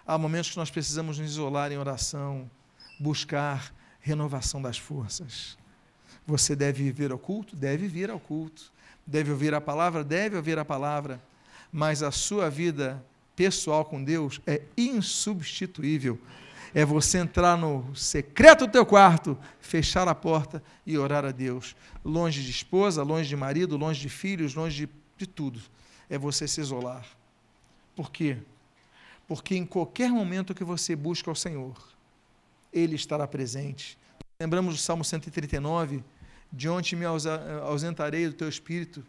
[0.07, 2.51] Há momentos que nós precisamos nos isolar em oração,
[2.99, 5.57] buscar renovação das forças.
[6.27, 7.57] Você deve vir ao culto?
[7.57, 8.73] Deve vir ao culto.
[9.07, 10.05] Deve ouvir a palavra?
[10.05, 11.21] Deve ouvir a palavra.
[11.73, 16.19] Mas a sua vida pessoal com Deus é insubstituível.
[16.75, 21.77] É você entrar no secreto do teu quarto, fechar a porta e orar a Deus.
[22.05, 25.61] Longe de esposa, longe de marido, longe de filhos, longe de de tudo
[26.09, 27.07] é você se isolar.
[27.95, 28.39] Por quê?
[29.27, 31.75] Porque em qualquer momento que você busca o Senhor,
[32.73, 33.99] Ele estará presente.
[34.41, 36.03] Lembramos do Salmo 139,
[36.53, 39.05] de onde me ausentarei do teu espírito,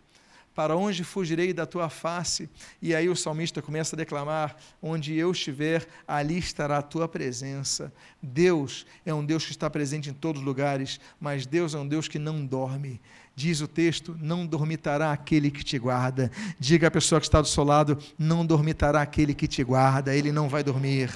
[0.55, 2.49] para onde fugirei da tua face?
[2.81, 7.91] E aí o salmista começa a declamar: onde eu estiver, ali estará a tua presença.
[8.21, 11.87] Deus é um Deus que está presente em todos os lugares, mas Deus é um
[11.87, 13.01] Deus que não dorme.
[13.35, 16.31] Diz o texto: não dormitará aquele que te guarda.
[16.59, 20.31] Diga à pessoa que está do seu lado: não dormitará aquele que te guarda, ele
[20.31, 21.11] não vai dormir.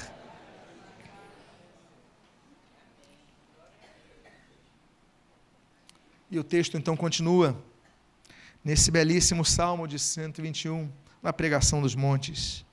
[6.30, 7.58] E o texto então continua
[8.68, 10.92] nesse belíssimo Salmo de 121,
[11.24, 12.66] na pregação dos montes.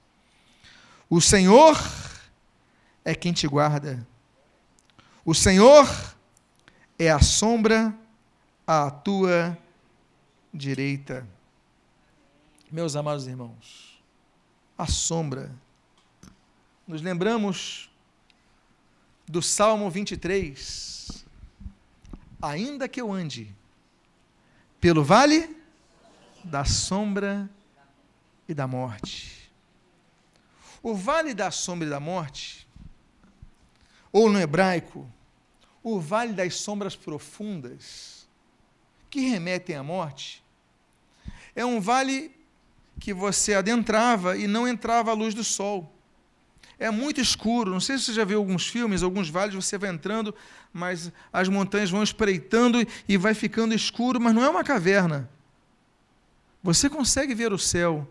[1.09, 1.78] O Senhor
[3.04, 4.04] é quem te guarda.
[5.24, 5.87] O Senhor
[6.98, 7.96] é a sombra
[8.66, 9.57] à tua
[10.52, 11.24] direita.
[12.72, 14.02] Meus amados irmãos,
[14.76, 15.48] a sombra.
[16.88, 17.88] Nos lembramos
[19.28, 21.24] do Salmo 23.
[22.42, 23.54] Ainda que eu ande
[24.80, 25.62] pelo vale
[26.44, 27.48] da sombra
[28.48, 29.50] e da morte.
[30.83, 32.68] O vale da sombra e da morte,
[34.12, 35.11] ou no hebraico,
[35.83, 38.28] o vale das sombras profundas,
[39.09, 40.44] que remetem à morte,
[41.57, 42.35] é um vale
[43.00, 45.92] que você adentrava e não entrava a luz do sol.
[46.78, 47.70] É muito escuro.
[47.70, 50.35] Não sei se você já viu alguns filmes, alguns vales você vai entrando,
[50.72, 55.30] mas as montanhas vão espreitando e vai ficando escuro, mas não é uma caverna.
[56.64, 58.09] Você consegue ver o céu,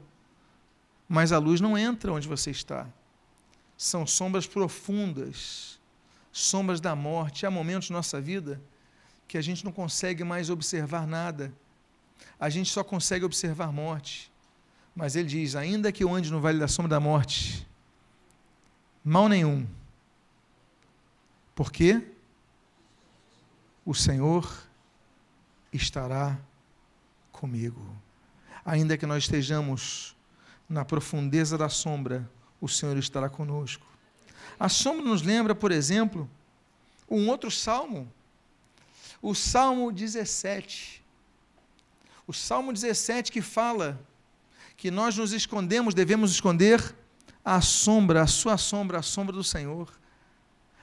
[1.09, 2.87] mas a luz não entra onde você está.
[3.75, 5.79] São sombras profundas,
[6.31, 7.47] sombras da morte.
[7.47, 8.61] Há momentos na nossa vida
[9.27, 11.51] que a gente não consegue mais observar nada.
[12.39, 14.31] A gente só consegue observar morte.
[14.95, 17.67] Mas ele diz: ainda que eu ande no vale da sombra da morte,
[19.03, 19.67] mal nenhum.
[21.55, 22.05] Porque
[23.83, 24.47] o Senhor
[25.71, 26.39] estará
[27.31, 28.02] comigo
[28.65, 30.15] ainda que nós estejamos
[30.67, 33.85] na profundeza da sombra, o Senhor estará conosco.
[34.59, 36.29] A sombra nos lembra, por exemplo,
[37.09, 38.11] um outro salmo,
[39.21, 41.03] o Salmo 17.
[42.25, 43.99] O Salmo 17 que fala
[44.77, 46.95] que nós nos escondemos, devemos esconder
[47.43, 49.91] a sombra, a sua sombra, a sombra do Senhor.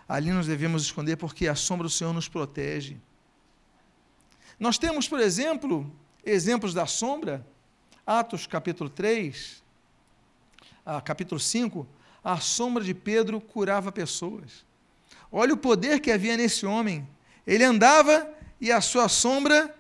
[0.09, 2.99] Ali nós devemos esconder porque a sombra do Senhor nos protege.
[4.59, 5.91] Nós temos, por exemplo,
[6.25, 7.47] exemplos da sombra
[8.11, 9.63] Atos capítulo 3,
[10.85, 11.87] ah, capítulo 5,
[12.25, 14.67] a sombra de Pedro curava pessoas.
[15.31, 17.09] Olha o poder que havia nesse homem.
[17.47, 18.29] Ele andava
[18.61, 19.73] e a sua sombra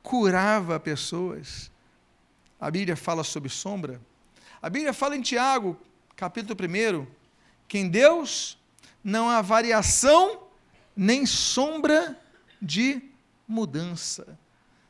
[0.00, 1.68] curava pessoas.
[2.60, 4.00] A Bíblia fala sobre sombra.
[4.62, 5.76] A Bíblia fala em Tiago,
[6.14, 7.04] capítulo 1,
[7.66, 8.56] que em Deus
[9.02, 10.40] não há variação
[10.96, 12.16] nem sombra
[12.62, 13.02] de
[13.48, 14.38] mudança.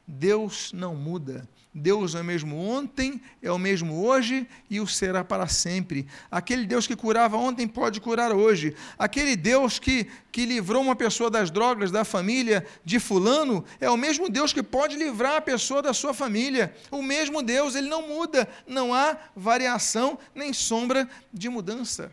[0.06, 1.48] Deus não muda.
[1.78, 6.06] Deus é o mesmo ontem, é o mesmo hoje e o será para sempre.
[6.30, 8.74] Aquele Deus que curava ontem pode curar hoje.
[8.98, 13.96] Aquele Deus que, que livrou uma pessoa das drogas, da família de Fulano, é o
[13.96, 16.74] mesmo Deus que pode livrar a pessoa da sua família.
[16.90, 18.48] O mesmo Deus, ele não muda.
[18.66, 22.10] Não há variação nem sombra de mudança.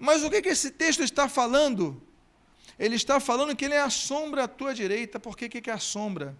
[0.00, 2.02] Mas o que, que esse texto está falando?
[2.76, 5.20] Ele está falando que ele é a sombra à tua direita.
[5.20, 6.36] Por que, que é a sombra?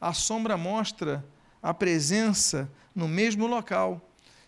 [0.00, 1.22] A sombra mostra
[1.62, 4.00] a presença no mesmo local.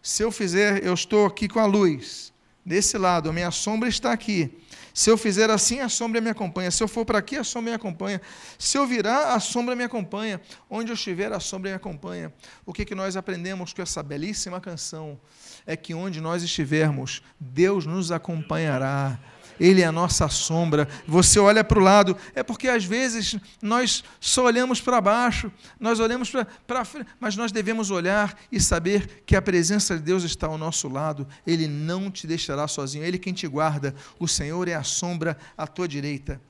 [0.02, 2.32] Se eu fizer, eu estou aqui com a luz,
[2.64, 4.58] desse lado, a minha sombra está aqui.
[4.92, 6.70] Se eu fizer assim, a sombra me acompanha.
[6.70, 8.20] Se eu for para aqui, a sombra me acompanha.
[8.58, 10.40] Se eu virar, a sombra me acompanha.
[10.68, 12.32] Onde eu estiver, a sombra me acompanha.
[12.66, 15.18] O que, que nós aprendemos com essa belíssima canção?
[15.66, 19.18] É que onde nós estivermos, Deus nos acompanhará.
[19.60, 20.88] Ele é a nossa sombra.
[21.06, 26.00] Você olha para o lado, é porque às vezes nós só olhamos para baixo, nós
[26.00, 26.32] olhamos
[26.66, 30.56] para frente, mas nós devemos olhar e saber que a presença de Deus está ao
[30.56, 31.28] nosso lado.
[31.46, 33.94] Ele não te deixará sozinho, Ele quem te guarda.
[34.18, 36.40] O Senhor é a sombra à tua direita.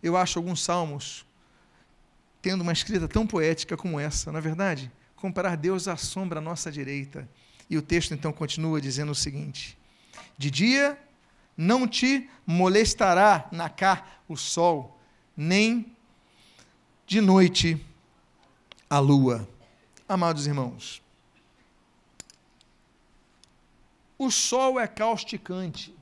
[0.00, 1.26] Eu acho alguns salmos
[2.40, 4.90] tendo uma escrita tão poética como essa, na é verdade?
[5.16, 7.28] Comparar Deus à sombra à nossa direita.
[7.68, 9.76] E o texto então continua dizendo o seguinte:
[10.38, 10.96] De dia
[11.56, 14.98] não te molestará na cá o sol,
[15.36, 15.94] nem
[17.06, 17.84] de noite
[18.88, 19.48] a lua.
[20.08, 21.02] Amados irmãos,
[24.18, 25.94] o sol é causticante.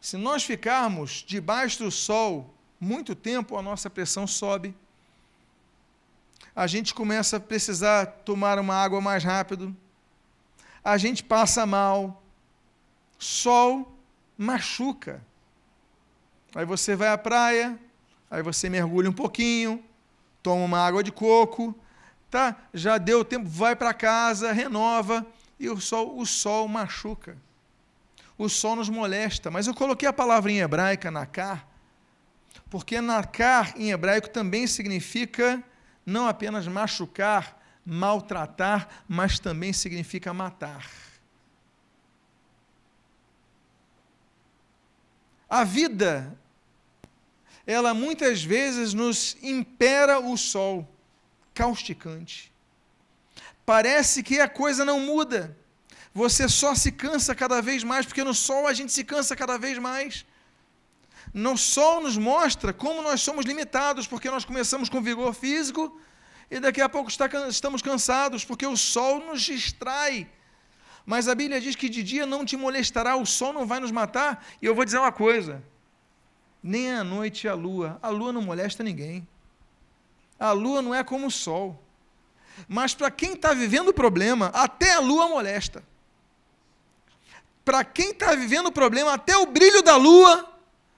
[0.00, 4.74] Se nós ficarmos debaixo do sol muito tempo, a nossa pressão sobe.
[6.56, 9.76] A gente começa a precisar tomar uma água mais rápido.
[10.82, 12.20] A gente passa mal.
[13.18, 13.91] Sol
[14.42, 15.22] machuca.
[16.54, 17.78] Aí você vai à praia,
[18.30, 19.82] aí você mergulha um pouquinho,
[20.42, 21.74] toma uma água de coco,
[22.30, 22.56] tá?
[22.74, 25.26] Já deu tempo, vai para casa, renova
[25.58, 27.36] e o sol, o sol machuca.
[28.36, 31.66] O sol nos molesta, mas eu coloquei a palavra em hebraica nakar,
[32.68, 35.62] porque nakar em hebraico também significa
[36.04, 41.11] não apenas machucar, maltratar, mas também significa matar.
[45.52, 46.34] A vida,
[47.66, 50.88] ela muitas vezes nos impera o sol
[51.52, 52.50] causticante.
[53.66, 55.54] Parece que a coisa não muda.
[56.14, 59.58] Você só se cansa cada vez mais, porque no sol a gente se cansa cada
[59.58, 60.24] vez mais.
[61.34, 66.00] No sol nos mostra como nós somos limitados, porque nós começamos com vigor físico
[66.50, 70.26] e daqui a pouco está, estamos cansados, porque o sol nos distrai
[71.04, 73.90] mas a Bíblia diz que de dia não te molestará, o sol não vai nos
[73.90, 74.44] matar.
[74.60, 75.62] E eu vou dizer uma coisa:
[76.62, 77.98] nem a noite a lua.
[78.00, 79.26] A lua não molesta ninguém.
[80.38, 81.82] A lua não é como o sol.
[82.68, 85.82] Mas para quem está vivendo o problema, até a lua molesta.
[87.64, 90.52] Para quem está vivendo o problema, até o brilho da lua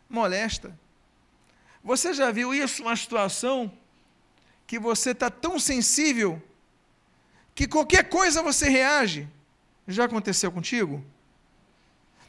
[0.08, 0.78] molesta.
[1.82, 3.70] Você já viu isso, uma situação
[4.66, 6.42] que você está tão sensível
[7.54, 9.28] que qualquer coisa você reage?
[9.86, 11.04] Já aconteceu contigo?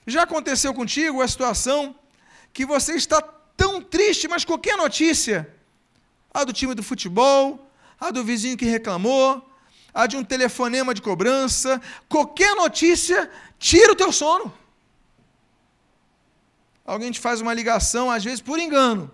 [0.05, 1.95] Já aconteceu contigo a situação
[2.53, 3.21] que você está
[3.55, 5.49] tão triste, mas qualquer notícia,
[6.33, 9.49] a do time do futebol, a do vizinho que reclamou,
[9.93, 14.53] a de um telefonema de cobrança, qualquer notícia tira o teu sono.
[16.85, 19.09] Alguém te faz uma ligação, às vezes por engano.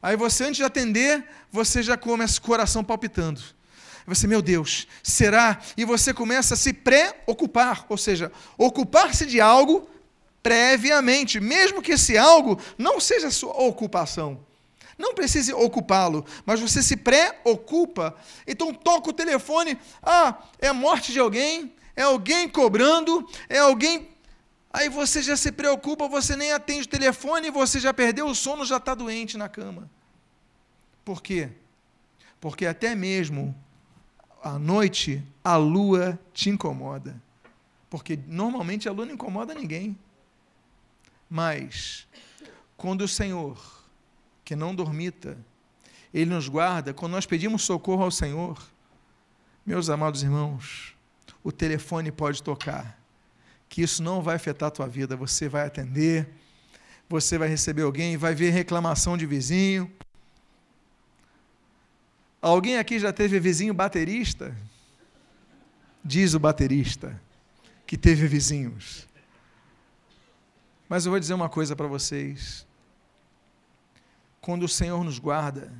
[0.00, 3.42] Aí você, antes de atender, você já começa o coração palpitando.
[4.06, 5.60] Você, meu Deus, será?
[5.76, 9.88] E você começa a se preocupar, ou seja, ocupar-se de algo
[10.42, 14.46] previamente, mesmo que esse algo não seja sua ocupação.
[14.96, 18.14] Não precise ocupá-lo, mas você se preocupa.
[18.46, 24.08] Então toca o telefone, ah, é a morte de alguém, é alguém cobrando, é alguém.
[24.72, 28.64] Aí você já se preocupa, você nem atende o telefone, você já perdeu o sono,
[28.64, 29.90] já está doente na cama.
[31.04, 31.50] Por quê?
[32.40, 33.54] Porque até mesmo
[34.46, 37.20] à noite a lua te incomoda.
[37.90, 39.98] Porque normalmente a lua não incomoda ninguém.
[41.28, 42.06] Mas,
[42.76, 43.58] quando o Senhor,
[44.44, 45.36] que não dormita,
[46.14, 48.62] Ele nos guarda, quando nós pedimos socorro ao Senhor,
[49.64, 50.94] meus amados irmãos,
[51.42, 53.00] o telefone pode tocar,
[53.68, 56.28] que isso não vai afetar a tua vida, você vai atender,
[57.08, 59.90] você vai receber alguém, vai ver reclamação de vizinho,
[62.46, 64.56] Alguém aqui já teve vizinho baterista?
[66.04, 67.20] Diz o baterista
[67.84, 69.08] que teve vizinhos.
[70.88, 72.64] Mas eu vou dizer uma coisa para vocês.
[74.40, 75.72] Quando o Senhor nos guarda,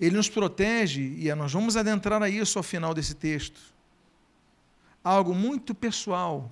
[0.00, 3.60] Ele nos protege, e nós vamos adentrar a isso ao final desse texto.
[5.04, 6.50] Algo muito pessoal,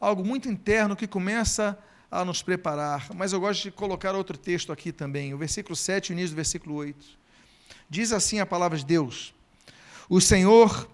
[0.00, 1.78] algo muito interno que começa
[2.10, 3.06] a nos preparar.
[3.14, 6.30] Mas eu gosto de colocar outro texto aqui também, o versículo 7 e o início
[6.30, 7.25] do versículo 8.
[7.88, 9.34] Diz assim a palavra de Deus:
[10.08, 10.88] O Senhor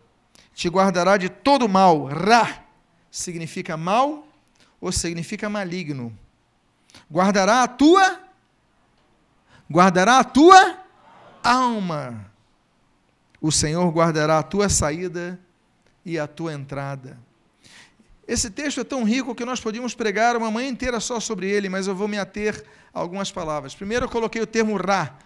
[0.54, 2.04] te guardará de todo mal.
[2.06, 2.64] Ra
[3.10, 4.26] significa mal
[4.80, 6.16] ou significa maligno.
[7.10, 8.20] Guardará a tua
[9.70, 10.78] guardará a tua
[11.42, 12.30] alma.
[13.40, 15.40] O Senhor guardará a tua saída
[16.04, 17.18] e a tua entrada.
[18.28, 21.68] Esse texto é tão rico que nós podíamos pregar uma manhã inteira só sobre ele,
[21.68, 22.64] mas eu vou me ater
[22.94, 23.74] a algumas palavras.
[23.74, 25.16] Primeiro eu coloquei o termo ra,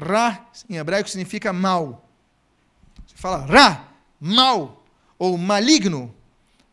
[0.00, 2.08] Ra, em hebraico, significa mal.
[3.06, 3.88] Você fala Ra,
[4.20, 4.82] mal,
[5.18, 6.14] ou maligno,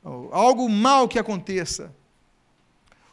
[0.04, 1.94] ou algo mal que aconteça.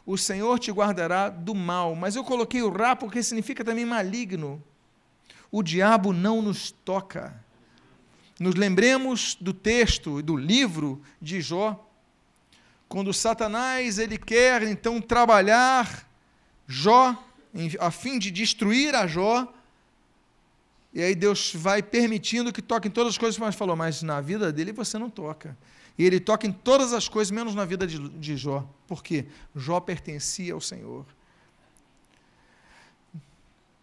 [0.05, 1.95] O Senhor te guardará do mal.
[1.95, 4.63] Mas eu coloquei o Ra porque significa também maligno.
[5.51, 7.43] O diabo não nos toca.
[8.39, 11.85] Nos lembremos do texto, do livro de Jó,
[12.87, 16.07] quando Satanás ele quer então trabalhar
[16.67, 17.17] Jó
[17.79, 19.47] a fim de destruir a Jó,
[20.95, 24.21] e aí Deus vai permitindo que toque em todas as coisas, mas falou, mas na
[24.21, 25.57] vida dele você não toca.
[25.97, 28.65] E ele toca em todas as coisas, menos na vida de, de Jó.
[28.87, 29.25] Por quê?
[29.53, 31.05] Jó pertencia ao Senhor.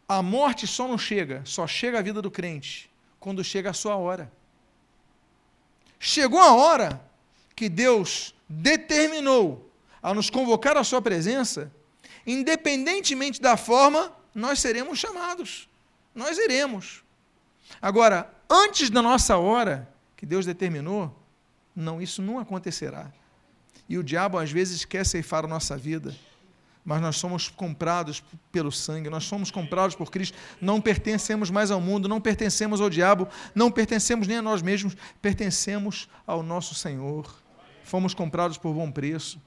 [0.08, 2.90] A morte só não chega, só chega a vida do crente
[3.20, 4.32] quando chega a sua hora.
[6.00, 6.98] Chegou a hora
[7.54, 9.70] que Deus determinou
[10.02, 11.70] a nos convocar à sua presença,
[12.26, 15.68] independentemente da forma, nós seremos chamados.
[16.14, 17.02] Nós iremos.
[17.80, 21.14] Agora, antes da nossa hora, que Deus determinou,
[21.74, 23.10] não, isso não acontecerá.
[23.88, 26.14] E o diabo às vezes quer ceifar a nossa vida,
[26.84, 31.80] mas nós somos comprados pelo sangue, nós somos comprados por Cristo, não pertencemos mais ao
[31.80, 37.32] mundo, não pertencemos ao diabo, não pertencemos nem a nós mesmos, pertencemos ao nosso Senhor.
[37.84, 39.40] Fomos comprados por bom preço.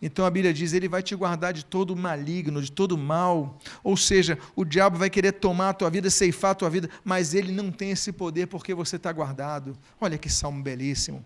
[0.00, 3.58] Então a Bíblia diz: Ele vai te guardar de todo maligno, de todo mal.
[3.82, 7.34] Ou seja, o diabo vai querer tomar a tua vida, ceifar a tua vida, mas
[7.34, 9.76] ele não tem esse poder porque você está guardado.
[10.00, 11.24] Olha que salmo belíssimo.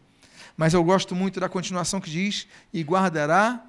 [0.57, 3.63] Mas eu gosto muito da continuação que diz: E guardará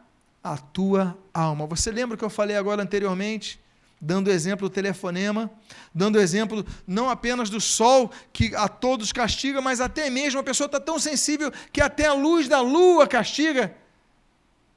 [0.43, 1.65] a tua alma.
[1.67, 3.61] Você lembra que eu falei agora anteriormente?
[3.99, 5.49] Dando exemplo do telefonema,
[5.95, 10.65] dando exemplo não apenas do sol que a todos castiga, mas até mesmo a pessoa
[10.65, 13.73] está tão sensível que até a luz da lua castiga.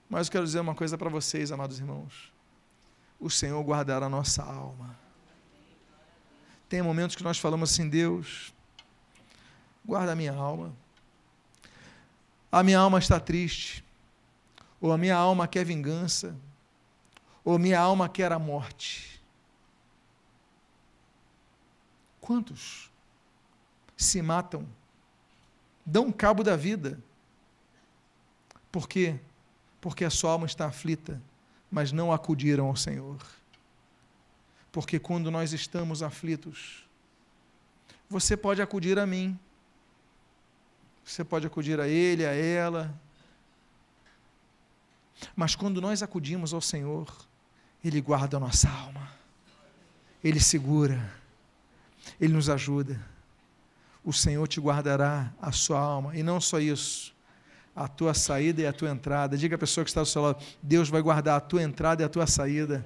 [0.09, 2.33] Mas eu quero dizer uma coisa para vocês, amados irmãos.
[3.19, 4.97] O Senhor guardará a nossa alma.
[6.69, 8.53] Tem momentos que nós falamos assim, Deus,
[9.85, 10.75] guarda a minha alma.
[12.51, 13.85] A minha alma está triste.
[14.81, 16.37] Ou a minha alma quer vingança.
[17.45, 19.21] Ou minha alma quer a morte.
[22.21, 22.91] Quantos
[23.97, 24.69] se matam,
[25.85, 27.01] dão cabo da vida,
[28.71, 29.19] por quê?
[29.87, 31.23] Porque a sua alma está aflita,
[31.71, 33.25] mas não acudiram ao Senhor.
[34.73, 36.85] Porque quando nós estamos aflitos,
[38.11, 39.39] você pode acudir a mim,
[41.05, 42.93] você pode acudir a ele, a ela,
[45.37, 47.07] mas quando nós acudimos ao Senhor,
[47.85, 49.09] Ele guarda a nossa alma,
[50.25, 51.15] Ele segura,
[52.21, 53.01] Ele nos ajuda.
[54.03, 57.15] O Senhor te guardará a sua alma, e não só isso,
[57.77, 59.37] a tua saída e a tua entrada.
[59.37, 62.07] Diga à pessoa que está do seu lado: Deus vai guardar a tua entrada e
[62.07, 62.85] a tua saída.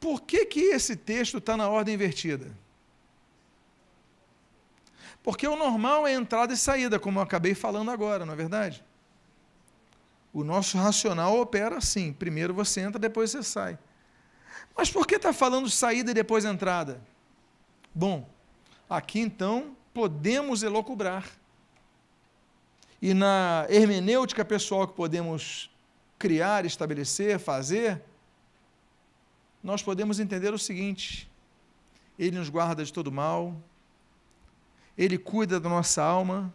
[0.00, 2.50] Por que, que esse texto está na ordem invertida?
[5.22, 8.82] Porque o normal é entrada e saída, como eu acabei falando agora, não é verdade?
[10.32, 13.78] O nosso racional opera assim: primeiro você entra, depois você sai.
[14.76, 17.00] Mas por que está falando saída e depois entrada?
[17.94, 18.28] Bom,
[18.88, 21.28] aqui então podemos elocubrar.
[23.00, 25.70] E na hermenêutica pessoal que podemos
[26.18, 28.00] criar, estabelecer, fazer,
[29.62, 31.30] nós podemos entender o seguinte:
[32.18, 33.60] Ele nos guarda de todo mal,
[34.96, 36.52] Ele cuida da nossa alma,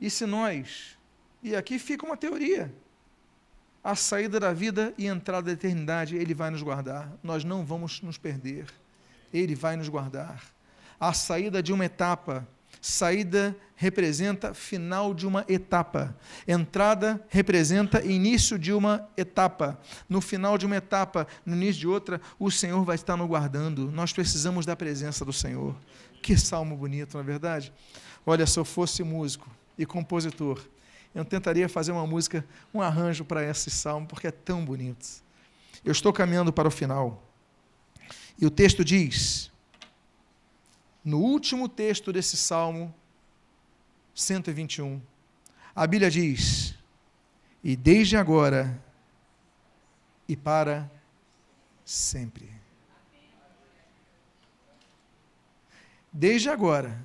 [0.00, 0.98] e se nós,
[1.42, 2.74] e aqui fica uma teoria,
[3.86, 7.08] a saída da vida e entrada da eternidade, Ele vai nos guardar.
[7.22, 8.66] Nós não vamos nos perder.
[9.32, 10.42] Ele vai nos guardar.
[10.98, 12.44] A saída de uma etapa.
[12.80, 16.16] Saída representa final de uma etapa.
[16.48, 19.78] Entrada representa início de uma etapa.
[20.08, 23.92] No final de uma etapa, no início de outra, o Senhor vai estar nos guardando.
[23.92, 25.76] Nós precisamos da presença do Senhor.
[26.20, 27.72] Que salmo bonito, não é verdade?
[28.26, 30.60] Olha, se eu fosse músico e compositor,
[31.14, 35.06] eu tentaria fazer uma música, um arranjo para esse salmo, porque é tão bonito.
[35.84, 37.22] Eu estou caminhando para o final.
[38.38, 39.50] E o texto diz,
[41.04, 42.94] no último texto desse salmo
[44.14, 45.00] 121,
[45.74, 46.74] a Bíblia diz:
[47.64, 48.82] E desde agora
[50.28, 50.90] e para
[51.84, 52.50] sempre.
[56.12, 57.02] Desde agora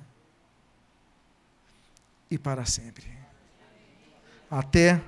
[2.30, 3.21] e para sempre
[4.52, 5.02] até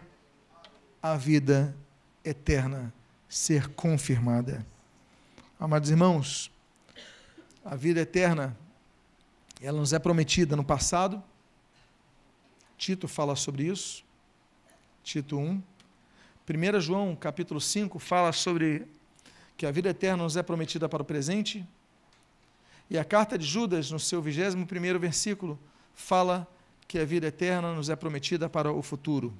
[1.02, 1.76] a vida
[2.24, 2.90] eterna
[3.28, 4.64] ser confirmada.
[5.60, 6.50] Amados irmãos,
[7.62, 8.56] a vida eterna,
[9.60, 11.22] ela nos é prometida no passado.
[12.78, 14.02] Tito fala sobre isso.
[15.02, 15.62] Tito 1.
[16.48, 18.88] 1 João, capítulo 5, fala sobre
[19.58, 21.66] que a vida eterna nos é prometida para o presente.
[22.88, 25.58] E a carta de Judas, no seu 21 versículo,
[25.94, 26.48] fala
[26.86, 29.32] que a vida eterna nos é prometida para o futuro.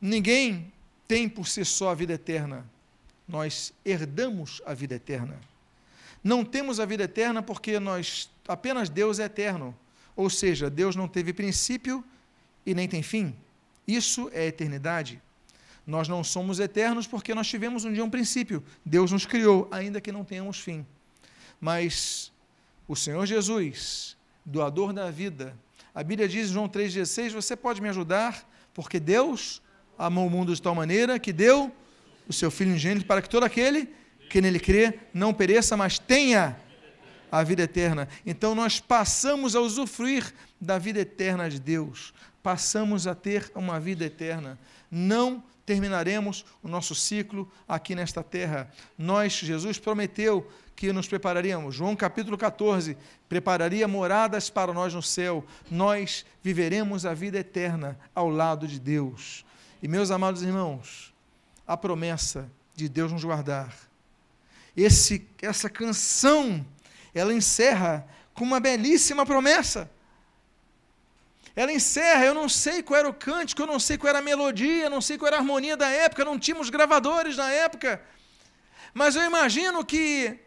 [0.00, 0.72] Ninguém
[1.06, 2.64] tem por si só a vida eterna.
[3.28, 5.38] Nós herdamos a vida eterna.
[6.22, 9.76] Não temos a vida eterna porque nós apenas Deus é eterno.
[10.14, 12.04] Ou seja, Deus não teve princípio
[12.64, 13.34] e nem tem fim.
[13.86, 15.20] Isso é eternidade.
[15.86, 18.62] Nós não somos eternos porque nós tivemos um dia um princípio.
[18.84, 20.86] Deus nos criou, ainda que não tenhamos fim.
[21.60, 22.32] Mas
[22.86, 25.56] o Senhor Jesus, doador da vida,
[25.94, 29.60] a Bíblia diz em João 3,16: Você pode me ajudar, porque Deus
[29.98, 31.70] amou o mundo de tal maneira que deu
[32.28, 33.90] o seu Filho ingênito para que todo aquele
[34.30, 36.56] que nele crê não pereça, mas tenha
[37.30, 38.08] a vida eterna.
[38.24, 44.04] Então nós passamos a usufruir da vida eterna de Deus, passamos a ter uma vida
[44.04, 44.58] eterna.
[44.90, 48.70] Não terminaremos o nosso ciclo aqui nesta terra.
[48.96, 50.50] Nós, Jesus prometeu
[50.86, 51.76] que nos prepararíamos.
[51.76, 52.96] João capítulo 14:
[53.28, 55.44] prepararia moradas para nós no céu.
[55.70, 59.44] Nós viveremos a vida eterna ao lado de Deus.
[59.80, 61.14] E meus amados irmãos,
[61.64, 63.72] a promessa de Deus nos guardar.
[64.76, 66.66] Esse, essa canção,
[67.14, 68.04] ela encerra
[68.34, 69.88] com uma belíssima promessa.
[71.54, 74.22] Ela encerra, eu não sei qual era o cântico, eu não sei qual era a
[74.22, 78.02] melodia, eu não sei qual era a harmonia da época, não tínhamos gravadores na época.
[78.92, 80.40] Mas eu imagino que,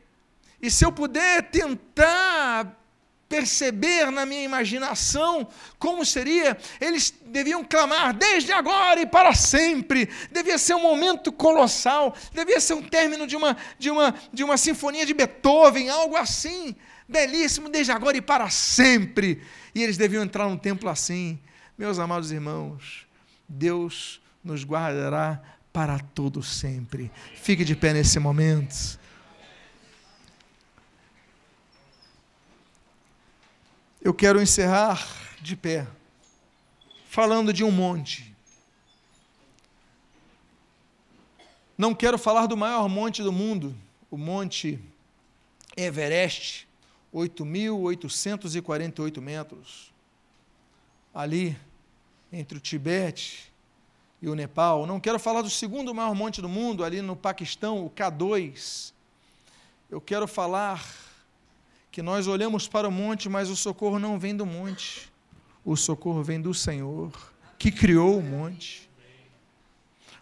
[0.66, 2.82] e se eu puder tentar
[3.30, 5.48] perceber na minha imaginação
[5.78, 10.10] como seria, eles deviam clamar desde agora e para sempre.
[10.32, 14.58] Devia ser um momento colossal, devia ser um término de uma, de uma, de uma
[14.58, 16.76] sinfonia de Beethoven, algo assim,
[17.08, 19.44] belíssimo, desde agora e para sempre.
[19.76, 21.40] E eles deviam entrar num templo assim.
[21.78, 23.06] Meus amados irmãos,
[23.48, 27.12] Deus nos guardará para todo sempre.
[27.36, 29.05] Fique de pé nesse momento.
[34.06, 35.04] Eu quero encerrar
[35.42, 35.88] de pé,
[37.10, 38.32] falando de um monte.
[41.76, 43.76] Não quero falar do maior monte do mundo,
[44.12, 44.80] o Monte
[45.76, 46.68] Everest,
[47.12, 49.92] 8.848 metros.
[51.12, 51.58] Ali,
[52.32, 53.52] entre o Tibete
[54.22, 54.86] e o Nepal.
[54.86, 58.94] Não quero falar do segundo maior monte do mundo, ali no Paquistão, o K2.
[59.90, 61.05] Eu quero falar
[61.96, 65.10] que nós olhamos para o monte, mas o socorro não vem do monte.
[65.64, 67.10] O socorro vem do Senhor,
[67.58, 68.90] que criou o monte.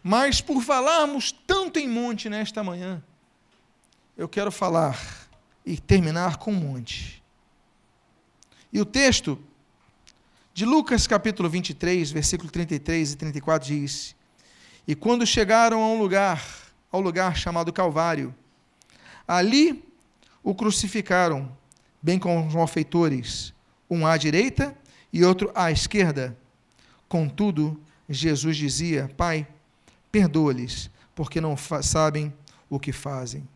[0.04, 3.04] Mas por falarmos tanto em monte nesta manhã,
[4.16, 5.28] eu quero falar
[5.66, 7.24] e terminar com um monte.
[8.72, 9.40] E o texto
[10.54, 14.16] de Lucas capítulo 23, versículo 33 e 34 diz:
[14.88, 16.46] E quando chegaram a um lugar,
[16.92, 18.32] ao lugar chamado Calvário,
[19.28, 19.84] ali
[20.44, 21.63] o crucificaram,
[22.04, 23.54] bem com os malfeitores,
[23.90, 24.78] um à direita
[25.12, 26.38] e outro à esquerda.
[27.08, 29.48] Contudo, Jesus dizia: Pai,
[30.12, 32.34] perdoa-lhes, porque não sabem
[32.70, 33.48] o que fazem.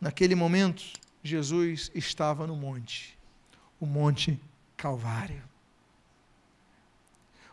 [0.00, 0.82] Naquele momento,
[1.22, 3.16] Jesus estava no monte,
[3.78, 4.40] o Monte
[4.76, 5.42] Calvário.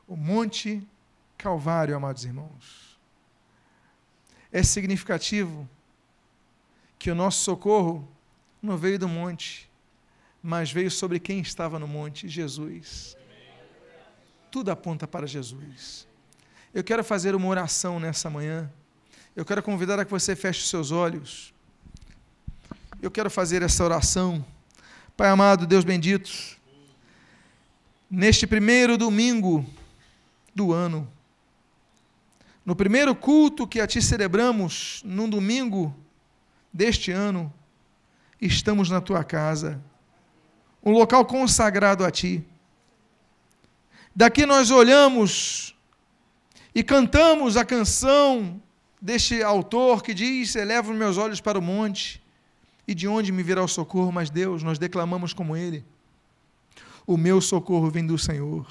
[0.07, 0.82] O Monte
[1.38, 2.97] Calvário, amados irmãos.
[4.51, 5.70] É significativo
[6.97, 8.07] que o nosso socorro
[8.62, 9.68] não veio do monte,
[10.42, 13.18] mas veio sobre quem estava no monte, Jesus.
[14.52, 16.08] Tudo aponta para Jesus.
[16.74, 18.72] Eu quero fazer uma oração nessa manhã.
[19.36, 21.54] Eu quero convidar a que você feche os seus olhos.
[23.02, 24.46] Eu quero fazer essa oração.
[25.16, 26.32] Pai amado, Deus bendito,
[28.10, 29.66] neste primeiro domingo
[30.56, 31.08] do ano,
[32.66, 35.96] no primeiro culto que a Ti celebramos, num domingo
[36.72, 37.54] deste ano,
[38.40, 39.82] estamos na Tua casa,
[40.84, 42.44] um local consagrado a Ti.
[44.16, 45.76] Daqui nós olhamos
[46.74, 48.62] e cantamos a canção
[49.02, 52.22] deste autor que diz: Eleva os meus olhos para o monte
[52.88, 54.12] e de onde me virá o socorro?
[54.12, 55.86] Mas Deus, nós declamamos como Ele.
[57.06, 58.66] O meu socorro vem do Senhor.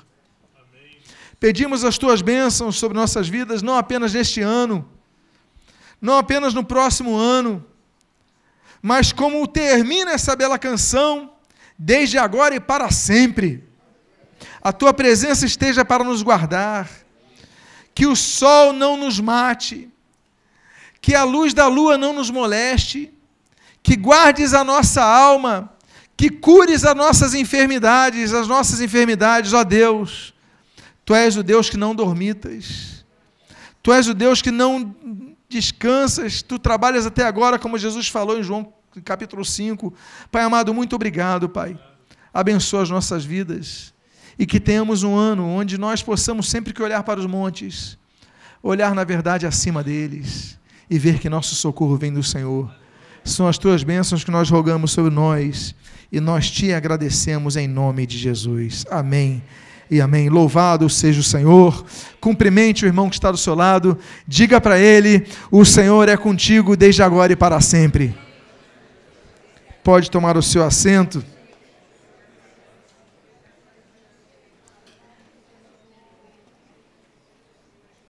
[1.41, 4.89] Pedimos as tuas bênçãos sobre nossas vidas, não apenas neste ano,
[6.01, 7.65] não apenas no próximo ano,
[8.83, 11.33] mas como termina essa bela canção,
[11.79, 13.64] desde agora e para sempre.
[14.61, 16.91] A tua presença esteja para nos guardar,
[17.95, 19.89] que o sol não nos mate,
[21.01, 23.12] que a luz da lua não nos moleste,
[23.83, 25.72] que guardes a nossa alma,
[26.16, 30.35] que cures as nossas enfermidades, as nossas enfermidades, ó Deus.
[31.05, 33.05] Tu és o Deus que não dormitas.
[33.83, 34.95] Tu és o Deus que não
[35.49, 36.43] descansas.
[36.43, 38.72] Tu trabalhas até agora, como Jesus falou em João
[39.05, 39.93] capítulo 5.
[40.30, 41.78] Pai amado, muito obrigado, Pai.
[42.32, 43.93] Abençoa as nossas vidas.
[44.39, 47.99] E que tenhamos um ano onde nós possamos sempre que olhar para os montes,
[48.62, 50.59] olhar na verdade acima deles
[50.89, 52.70] e ver que nosso socorro vem do Senhor.
[53.24, 55.74] São as tuas bênçãos que nós rogamos sobre nós
[56.11, 58.86] e nós te agradecemos em nome de Jesus.
[58.91, 59.43] Amém
[59.91, 60.28] e amém.
[60.28, 61.84] Louvado seja o Senhor.
[62.20, 63.99] Cumprimente o irmão que está do seu lado.
[64.26, 68.14] Diga para ele: o Senhor é contigo desde agora e para sempre.
[69.89, 71.24] Pode tomar o seu assento.